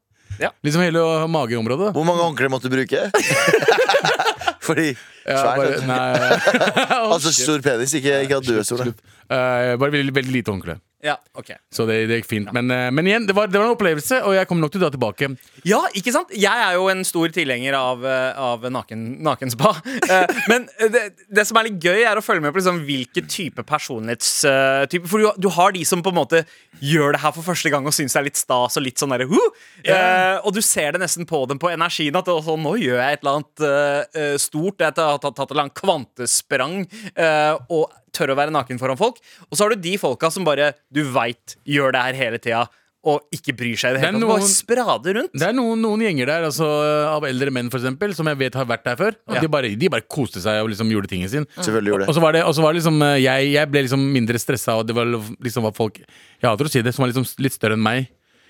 [0.64, 1.93] Liksom hele mageområdet.
[1.97, 3.07] Hvor mange håndklær måtte du bruke?
[4.64, 6.37] Fordi Ja, bare, nei,
[7.12, 8.89] Altså stor penis, ikke, ikke at du er stor.
[8.89, 10.76] Eh, bare veldig, veldig lite håndkle.
[11.05, 12.49] Ja, ok Så det, det gikk fint.
[12.57, 14.81] Men, eh, men igjen, det var, det var en opplevelse, og jeg kommer nok til
[14.81, 15.29] å dra tilbake.
[15.69, 16.31] Ja, ikke sant?
[16.33, 19.75] Jeg er jo en stor tilhenger av, eh, av naken, nakenspa.
[20.15, 21.03] Eh, Men det,
[21.33, 25.23] det som er litt gøy, er å følge med på liksom hvilke type personlighetstyper For
[25.23, 26.43] du, du har de som på en måte
[26.85, 29.13] gjør det her for første gang og syns det er litt stas og litt sånn
[29.15, 29.51] derre «Huh!»
[29.85, 33.01] Eh, Og du ser det nesten på dem på energien at det, også, nå gjør
[33.01, 34.81] jeg et eller annet eh, eh, stort.
[34.81, 36.77] Jeg har tatt, tatt et eller annet kvantesprang
[37.17, 39.21] eh, og tør å være naken foran folk.
[39.51, 42.65] Og så har du de folka som bare du veit gjør det her hele tida.
[43.05, 44.31] Og ikke bryr seg i det hele tatt.
[44.31, 45.35] Bare sprader rundt.
[45.37, 46.65] Det er noen, noen gjenger der altså,
[47.11, 49.19] av eldre menn for eksempel, som jeg vet har vært der før.
[49.29, 51.45] Og de, bare, de bare koste seg og liksom gjorde tingen sin.
[51.59, 53.85] Selvfølgelig gjorde Og så var det, og så var det liksom eh, jeg, jeg ble
[53.85, 57.05] liksom mindre stressa, og det var liksom var folk Jeg hater å si det, som
[57.05, 58.09] var liksom litt større enn meg.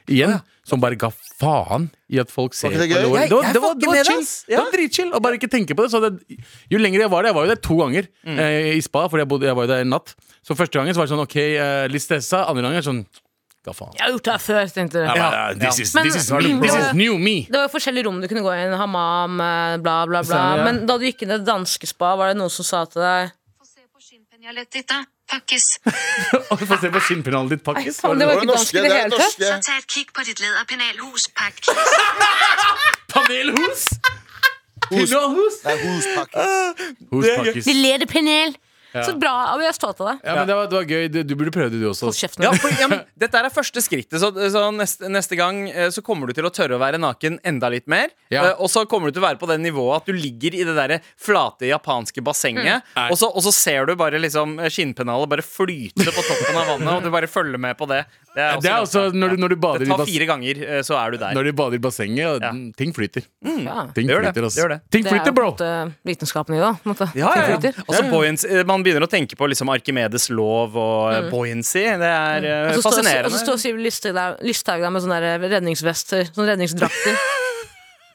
[0.08, 0.36] Igjen.
[0.64, 2.88] Som bare ga faen i at folk ser det på.
[2.88, 4.22] Det var, det var, det var med chill.
[4.48, 5.10] Det var dritchill.
[5.12, 5.90] Og bare ikke tenke på det.
[5.92, 6.38] Så det.
[6.72, 9.24] Jo lenger jeg var der, jeg var jo der to ganger eh, i spa, fordi
[9.24, 10.14] jeg, bodde, jeg var jo der en natt.
[10.44, 12.46] Så første gangen så var det sånn OK, eh, litt stressa.
[12.48, 13.04] Andre gangen sånn
[13.64, 13.94] Ga faen.
[13.96, 15.06] Jeg har gjort det her før, tenkte du.
[15.60, 17.46] This, is, Men- this, is, this is new me.
[17.48, 18.66] Det var jo forskjellige rom du kunne gå i.
[18.76, 20.22] Hamam, eh, bla, bla, bla.
[20.28, 20.64] Stemmer, ja.
[20.68, 23.00] Men da du gikk inn i det danske spa, var det noen som sa til
[23.00, 25.00] deg Få se på skinnpenjalettet ditt, da.
[25.30, 25.66] Pakkis.
[26.50, 28.00] Og Få se på skinnpennalet ditt, pakkis.
[28.02, 29.38] faen, det var ikke dansk i norske, det det er hele tatt.
[29.40, 31.72] Så ta et kikk på ditt læderpenalhus, pakkis.
[33.14, 33.86] Panelhus!
[34.90, 35.14] Hus.
[35.64, 35.76] Nei.
[35.80, 37.64] Hus pakkis.
[37.64, 38.56] De leder panel.
[38.94, 39.32] Så bra.
[39.58, 40.22] Vi er stolt av deg.
[40.22, 41.08] Ja, men det var, det var gøy.
[41.10, 42.08] Du, du burde prøve det, du også.
[42.08, 42.46] Hold kjeften.
[42.46, 46.04] Ja, for, ja, men dette er første skrittet, så, så neste, neste gang eh, så
[46.04, 48.12] kommer du til å tørre å være naken enda litt mer.
[48.30, 48.44] Ja.
[48.50, 50.66] Eh, og så kommer du til å være på det nivået at du ligger i
[50.68, 53.08] det der flate japanske bassenget, mm.
[53.08, 56.92] og, så, og så ser du bare liksom skinnpennalet bare flyte på toppen av vannet,
[56.94, 58.04] og du bare følger med på det.
[58.34, 60.80] Det er Det er også når du, når du bader i tar fire ganger, eh,
[60.82, 61.34] så er du der.
[61.36, 62.50] Når du bader i bassenget, Ja.
[62.76, 63.22] ting flyter.
[63.44, 63.86] Ja.
[63.94, 64.54] Ting Det gjør det, flyter, ass.
[64.54, 64.80] det det.
[64.90, 65.46] Ting Det er flyter, bro!
[65.46, 66.72] en måte vitenskapen i det.
[66.84, 67.08] måte.
[67.14, 67.56] Ja, ja, ja.
[67.58, 67.84] Ting flyter.
[67.86, 71.30] Altså, buoyancy, eh, man begynner å tenke på liksom Arkimedes lov og mm.
[71.30, 71.84] buoyancy.
[71.84, 72.74] Det er mm.
[72.74, 73.30] også fascinerende.
[73.30, 77.14] Og så står Siv Lysthaug der, med sånne redningsvester, sånne redningsdrakter.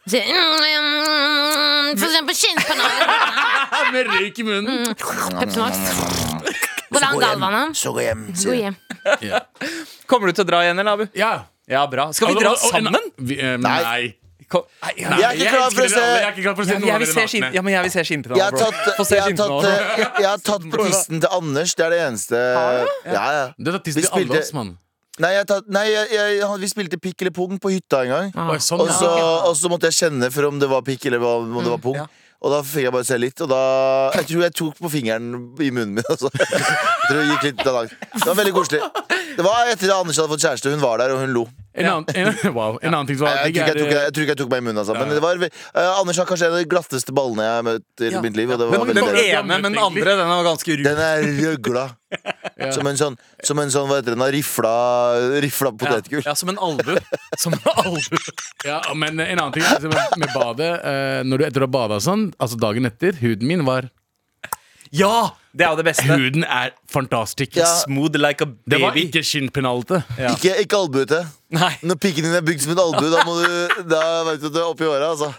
[0.09, 3.07] Sier mm, mm, Få se på skinnpennalet.
[3.93, 4.95] Med røyk i munnen.
[5.39, 6.69] Pepsi Max.
[6.89, 7.77] Hvordan galvannet?
[7.77, 8.25] Så gå hjem.
[8.33, 8.77] Gå hjem.
[9.21, 9.73] hjem.
[10.09, 11.05] Kommer du til å dra igjen, eller, Abu?
[11.17, 11.33] Ja.
[11.69, 12.09] Ja, bra.
[12.13, 12.97] Skal vi dra sammen?
[13.17, 13.77] Vi, um, Nei.
[13.83, 14.15] nei.
[14.49, 14.63] Kom.
[14.81, 15.13] Nei, ja.
[15.13, 16.01] Jeg er ikke klar for å se.
[16.01, 17.73] Jeg er ikke klar for å se noen jeg av vil se dere ja, men
[17.75, 18.45] jeg vil se Jeg jeg jeg,
[20.23, 21.75] jeg har tatt på tissen til Anders.
[21.77, 22.39] Det er det eneste.
[23.05, 23.43] Ja, ja.
[23.53, 24.71] Du har tatt tissen til alle oss, mann.
[25.19, 28.33] Nei, jeg tatt, nei jeg, jeg, vi spilte pikk eller pung på hytta en gang.
[28.33, 28.55] Ah.
[28.63, 29.11] Sånn, Og så,
[29.51, 31.99] og så måtte jeg kjenne for om det var pikk eller om det var pung.
[32.01, 32.07] ja.
[32.39, 33.61] Og da fikk jeg bare se litt, og da
[34.15, 36.05] Jeg tror jeg tok på fingeren i munnen min.
[36.07, 36.29] Altså.
[36.31, 37.95] Jeg tror jeg gikk litt langt.
[38.15, 38.81] Det var veldig koselig.
[39.35, 40.71] Det var etter at Anders hadde fått kjæreste.
[40.71, 41.43] Hun var der, og hun lo.
[41.79, 44.13] En annen, en, wow, en annen ting som var Jeg, tror ikke jeg, tok, jeg
[44.15, 44.95] tror ikke jeg tok meg i munnen, altså.
[44.99, 48.03] Men det var, uh, Anders har kanskje en av de glatteste ballene jeg har møtt
[48.03, 48.21] i Ja.
[48.25, 48.51] mitt liv.
[48.51, 50.83] Og det var Den, den ene, men den andre den var ganske ru.
[50.87, 51.85] Den er røgla.
[52.75, 53.15] Som en sånn,
[53.45, 54.71] som en sånn hva heter den, rifla,
[55.43, 56.23] rifla potetgull.
[56.25, 56.95] Ja, som en albu.
[57.37, 58.17] Som en albu.
[58.65, 61.99] Ja, men en annen ting med, med badet eh, Når du etter å ha bada
[62.03, 63.87] sånn, altså dagen etter, huden min var
[64.91, 65.29] Ja!
[65.49, 66.03] Det er jo det beste.
[66.05, 67.55] Huden er fantastisk.
[67.57, 67.65] Ja.
[67.81, 69.07] Smooth like a Det var baby.
[69.09, 70.03] ikke skinnpennalete.
[70.17, 70.35] Ja.
[70.35, 71.23] Ikke, ikke albuete.
[71.81, 74.53] Når pikken din er bygd som en albue, da, må du, da vet du at
[74.53, 75.09] du er oppi åra.
[75.09, 75.31] Altså.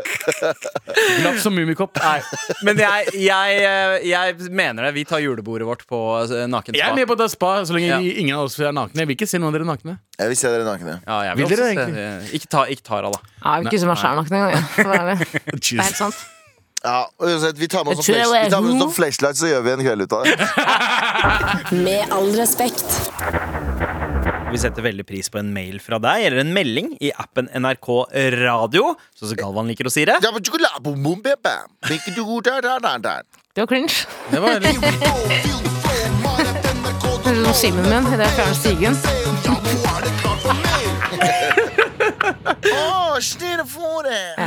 [1.20, 1.98] Glatt som mummikopp.
[1.98, 2.20] Nei.
[2.66, 3.60] Men jeg, jeg,
[4.12, 4.94] jeg mener det.
[5.00, 6.78] Vi tar julebordet vårt på eh, nakenspa.
[6.78, 7.98] Jeg er med på å ta spa så lenge Ja.
[8.00, 9.02] ingen av oss er nakne.
[9.02, 9.98] Jeg vil ikke se noen av dere nakne.
[10.20, 11.00] Jeg vil se dere nakne.
[11.06, 12.34] Ja, jeg Vil vil dere også se- egentlig?
[12.40, 13.20] Ikke, ta, ikke Tara, da.
[13.42, 15.24] Jeg vil ikke ikke meg sjæl nakne engang.
[15.60, 16.26] Det er helt sant.
[16.82, 20.12] Ja, uansett, vi tar med oss noen jeg flashlights, så gjør vi en kveld ut
[20.16, 20.36] av det.
[21.84, 22.86] Med all respekt.
[24.50, 27.88] Vi setter veldig pris på en mail fra deg, eller en melding i appen NRK
[28.40, 30.16] Radio, sånn som Galvan liker å si det.
[30.24, 31.68] Ja, men chocolate, boom, boom, bam, bam.
[31.92, 33.14] Ikke du, da, da, da, da.
[33.52, 33.94] Det var cringe.
[34.32, 34.56] Det var
[37.60, 38.96] Simen min i det fjerne stigen.
[42.44, 44.06] Åh, snille for.
[44.08, 44.46] Ja.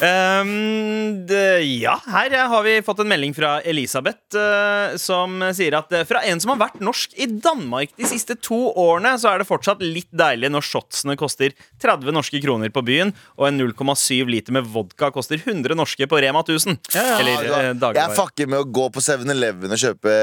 [0.00, 5.92] Um, det- ja, her har vi fått en melding fra Elisabeth uh, som sier at
[5.96, 9.42] eh, fra en som har vært norsk i Danmark de siste to årene, så er
[9.42, 14.28] det fortsatt litt deilig når shotsene koster 30 norske kroner på byen, og en 0,7
[14.30, 16.78] liter med vodka koster 100 norske på Rema 1000.
[16.94, 17.32] Ja, Ja, Eller
[17.64, 18.14] jeg dagligvare.
[18.16, 20.14] fucker med å gå på 7-Eleven og kjøpe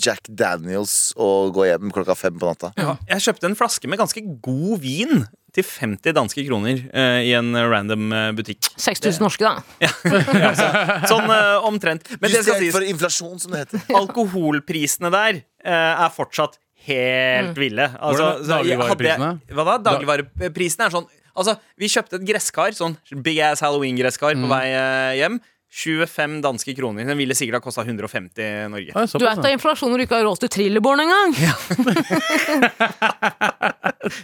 [0.00, 2.70] Jack Daniels og gå hjem klokka fem på natta.
[2.78, 7.30] Ja, jeg kjøpte en flaske med ganske god vin til 50 danske kroner uh, i
[7.38, 8.72] en random eh, butikk.
[8.74, 9.62] 6000 norske, da.
[11.12, 12.08] Sånn uh, omtrent.
[12.18, 13.84] Men det skal Justert sies, for inflasjon, som det heter.
[14.00, 16.58] alkoholprisene der uh, er fortsatt
[16.88, 17.86] helt ville.
[18.02, 19.30] Altså, dagligvareprisene?
[19.54, 19.76] Hva da?
[19.92, 22.92] Dagligvareprisene er sånn Altså, vi kjøpte et gresskar, sånn
[23.24, 25.40] big ass Halloween-gresskar på vei eh, hjem.
[25.74, 27.04] 25 danske kroner.
[27.04, 28.92] Den ville sikkert ha kosta 150 i Norge.
[28.94, 31.34] Du er vet av inflasjon når du ikke har råd til trilleborn engang.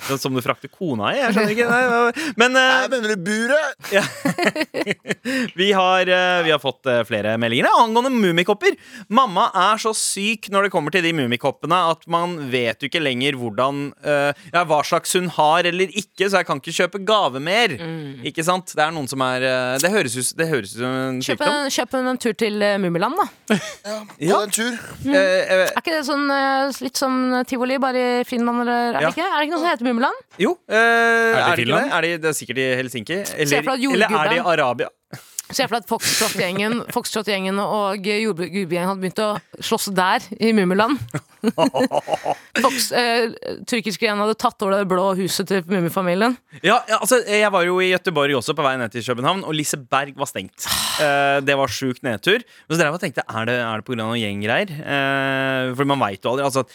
[0.09, 1.21] Sånn Som du frakter kona i?
[1.21, 1.69] Jeg skjønner ikke.
[1.71, 2.33] Nei.
[2.41, 3.91] Men uh, Jeg mener du buret?
[5.61, 8.77] vi, har, uh, vi har fått uh, flere meldinger ja, angående mummikopper.
[9.13, 13.03] Mamma er så syk når det kommer til de mummikoppene at man vet jo ikke
[13.03, 17.01] lenger hvordan eh, Ja, hva slags hun har eller ikke, så jeg kan ikke kjøpe
[17.07, 17.75] gave mer.
[18.27, 18.73] Ikke sant?
[18.77, 19.45] Det er noen som er
[19.83, 22.77] Det høres ut det høres ut som en Kjøp en, kjøp en tur til uh,
[22.81, 23.27] Mummiland, da.
[23.51, 24.77] På en tur.
[25.07, 26.27] Eh, eh, Er ikke det sånn
[26.85, 27.17] litt som
[27.49, 29.11] tivoli, bare i Finland, eller er Ja.
[29.11, 29.27] det ikke?
[29.27, 30.25] Er det ikke noe heter Mummeland?
[30.41, 31.85] jo, eh, er det, ikke det?
[31.91, 33.21] Er de, det er sikkert i Helsinki.
[33.37, 34.91] Eller, eller er det i Arabia?
[35.51, 39.31] Se for deg at Foxtrot-gjengen Foxtrot-gjengen og jordgubben hadde begynt å
[39.67, 41.01] slåss der, i Mummiland.
[42.63, 43.33] Fox, eh,
[43.69, 46.37] Tyrkisk-gjengen hadde tatt over det blå huset til Mummifamilien.
[46.61, 49.57] Ja, ja, altså, Jeg var jo i Gøteborg også på vei ned til København, og
[49.59, 50.69] Liseberg var stengt.
[51.03, 52.45] Eh, det var sjuk nedtur.
[52.69, 53.99] Men så drev jeg og tenkte, er det, er det pga.
[54.05, 54.77] noen gjenggreier?
[54.79, 56.47] Eh, for man veit jo aldri.
[56.47, 56.67] Altså,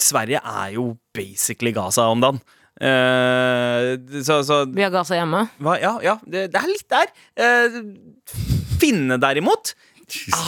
[0.00, 2.40] Sverige er jo basically Gaza om dagen.
[2.74, 3.94] Uh,
[4.26, 5.44] så, så Vi har Gaza hjemme.
[5.62, 7.12] hva, Ja, ja det, det er litt der.
[7.38, 7.80] Uh,
[8.80, 9.76] Finnene derimot,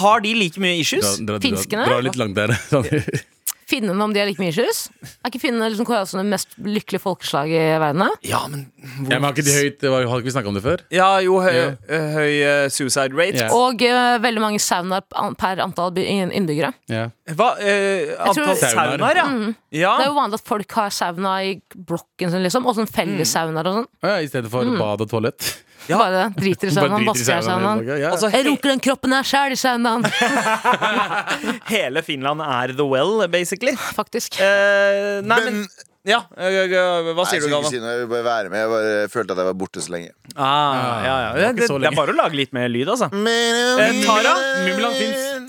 [0.01, 1.07] har de like mye issues?
[1.07, 1.87] Dra, dra, dra, Finskene?
[1.87, 2.53] dra litt langt der.
[3.67, 4.85] Finnene, om de har like mye issues?
[5.25, 8.05] Er ikke finnene liksom kåret som det mest lykkelige folkeslaget i verden?
[8.05, 8.11] da?
[8.23, 8.61] Ja, men
[9.11, 10.85] Ja, men har ikke de høyt Har ikke vi snakka om det før?
[10.95, 11.73] Ja, jo, høy, Ja.
[11.91, 13.41] eh, høy eh, suicide rate.
[13.43, 13.49] Ja.
[13.51, 15.03] Og eh, veldig mange saunaer
[15.37, 16.71] per antall by- innbyggere.
[16.89, 17.09] Ja.
[17.27, 17.51] Hva?
[17.59, 18.99] Eh, antall tror- Saunaer.
[19.03, 19.27] saunaer, ja.
[19.83, 19.97] ja.
[19.99, 22.67] Det er jo vanlig at folk har sauna i blokken sin, liksom.
[22.71, 23.89] Og sånn fellessaunaer og sånn.
[24.07, 25.57] Ja, I stedet for bad og toalett.
[25.89, 28.11] Bare driter i saunaen, vasker i saunaen, ja.
[28.13, 30.07] Altså, Jeg roker runker den kroppen her sjæl i saunaen,
[31.75, 33.77] hele Finland er the well, basically.
[33.97, 34.41] faktisk.
[34.41, 35.69] Eh, nei, men, Men
[36.07, 37.73] Ja, øh, øh, hva Nei, sier jeg du, Galvan?
[37.73, 38.61] si noe, jeg vil bare være med.
[38.61, 40.13] Jeg bare følte at jeg var borte så lenge.
[40.37, 41.31] Ah, ja, ja.
[41.35, 43.09] det Det, det, er bare å lage litt mer lyd, altså.
[43.11, 44.37] Eh, Tara?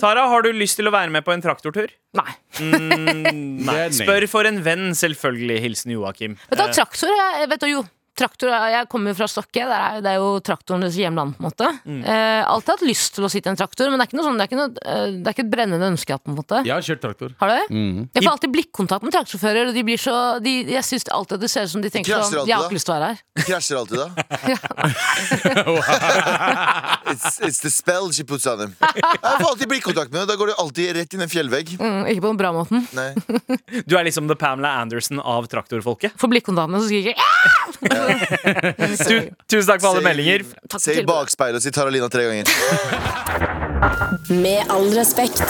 [0.02, 1.94] Tara, har du lyst til å være med på en traktortur?
[2.18, 2.34] Nei.
[2.58, 3.70] Mm, nei.
[3.70, 4.00] Det er nei.
[4.00, 5.60] Spør for en venn, selvfølgelig.
[5.62, 6.34] Hilsen Joakim.
[6.50, 7.84] Vet du, hva, traktor jeg, vet du, jo,
[8.18, 9.62] traktor, jeg kommer jo fra Stokke.
[9.68, 11.36] Der er, det er jo traktorens hjemland.
[11.38, 14.06] på en måte eh, Alltid hatt lyst til å sitte i en traktor, men det
[14.06, 16.18] er ikke noe sånn Det er ikke, noe, eh, det er ikke et brennende ønske.
[16.18, 17.34] på en måte Jeg har kjørt traktor.
[17.40, 17.66] Har du det?
[17.70, 18.02] Mhm.
[18.14, 21.50] Jeg får alltid blikkontakt med traktorsjåfører, og de blir så de, Jeg syns alltid det
[21.52, 23.18] ser ut som de tenker sånn Jeg har ikke lyst til å være her.
[23.48, 24.08] Krasjer alltid da.
[27.12, 28.74] it's, it's the spell she puts on them.
[28.80, 31.74] Jeg får alltid blikkontakt med dem, Da går du alltid rett inn i en fjellvegg.
[31.80, 32.84] Mm, ikke på den bra måten.
[32.96, 33.10] Nei.
[33.88, 36.16] Du er liksom the Pamela Anderson av traktorfolket.
[36.20, 38.07] Får blikkontaktene, så skriker jeg!
[38.08, 39.16] Tu,
[39.50, 40.44] tusen takk for alle Se- meldinger.
[40.68, 42.46] Takk Se i bakspeilet og si Taralina tre ganger.
[44.44, 45.44] Med all respekt.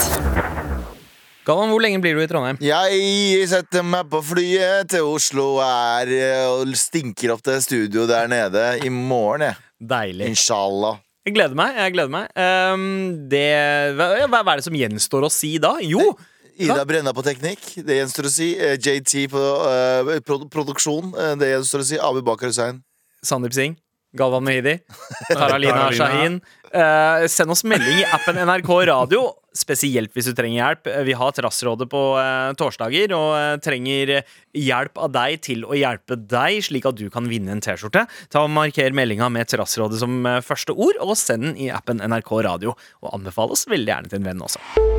[1.47, 2.59] Galvan, hvor lenge blir du i Trondheim?
[2.61, 6.11] Jeg setter meg på flyet til Oslo er,
[6.51, 9.57] og stinker opp til studio der nede i morgen, jeg.
[9.79, 10.27] Deilig.
[10.35, 10.99] Inshallah.
[11.25, 11.75] Jeg gleder meg.
[11.77, 12.29] jeg gleder meg
[12.73, 12.83] um,
[13.29, 13.47] det,
[13.97, 15.75] hva, hva hva er det som gjenstår å si da?
[15.83, 16.11] Jo,
[16.59, 18.49] Ida Brenna på teknikk, det gjenstår å si.
[18.59, 20.15] Eh, JT på uh,
[20.51, 21.99] produksjon, eh, det gjenstår å si.
[22.03, 22.81] Abu Bakar Hussein.
[23.23, 23.79] Sandeep Singh,
[24.15, 24.79] Galvan Mehidi,
[25.29, 25.91] Taralina Taralina.
[25.95, 26.39] Shahin.
[26.69, 29.23] Uh, send oss melding i appen NRK Radio,
[29.55, 30.91] spesielt hvis du trenger hjelp.
[31.07, 34.19] Vi har Trassrådet på uh, torsdager og uh, trenger
[34.51, 38.03] hjelp av deg til å hjelpe deg, slik at du kan vinne en T-skjorte.
[38.29, 42.35] Ta og Marker meldinga med Trassrådet som første ord, og send den i appen NRK
[42.51, 42.75] Radio.
[42.99, 44.98] Og anbefales veldig gjerne til en venn også.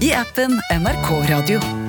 [0.00, 1.83] i appen NRK Radio.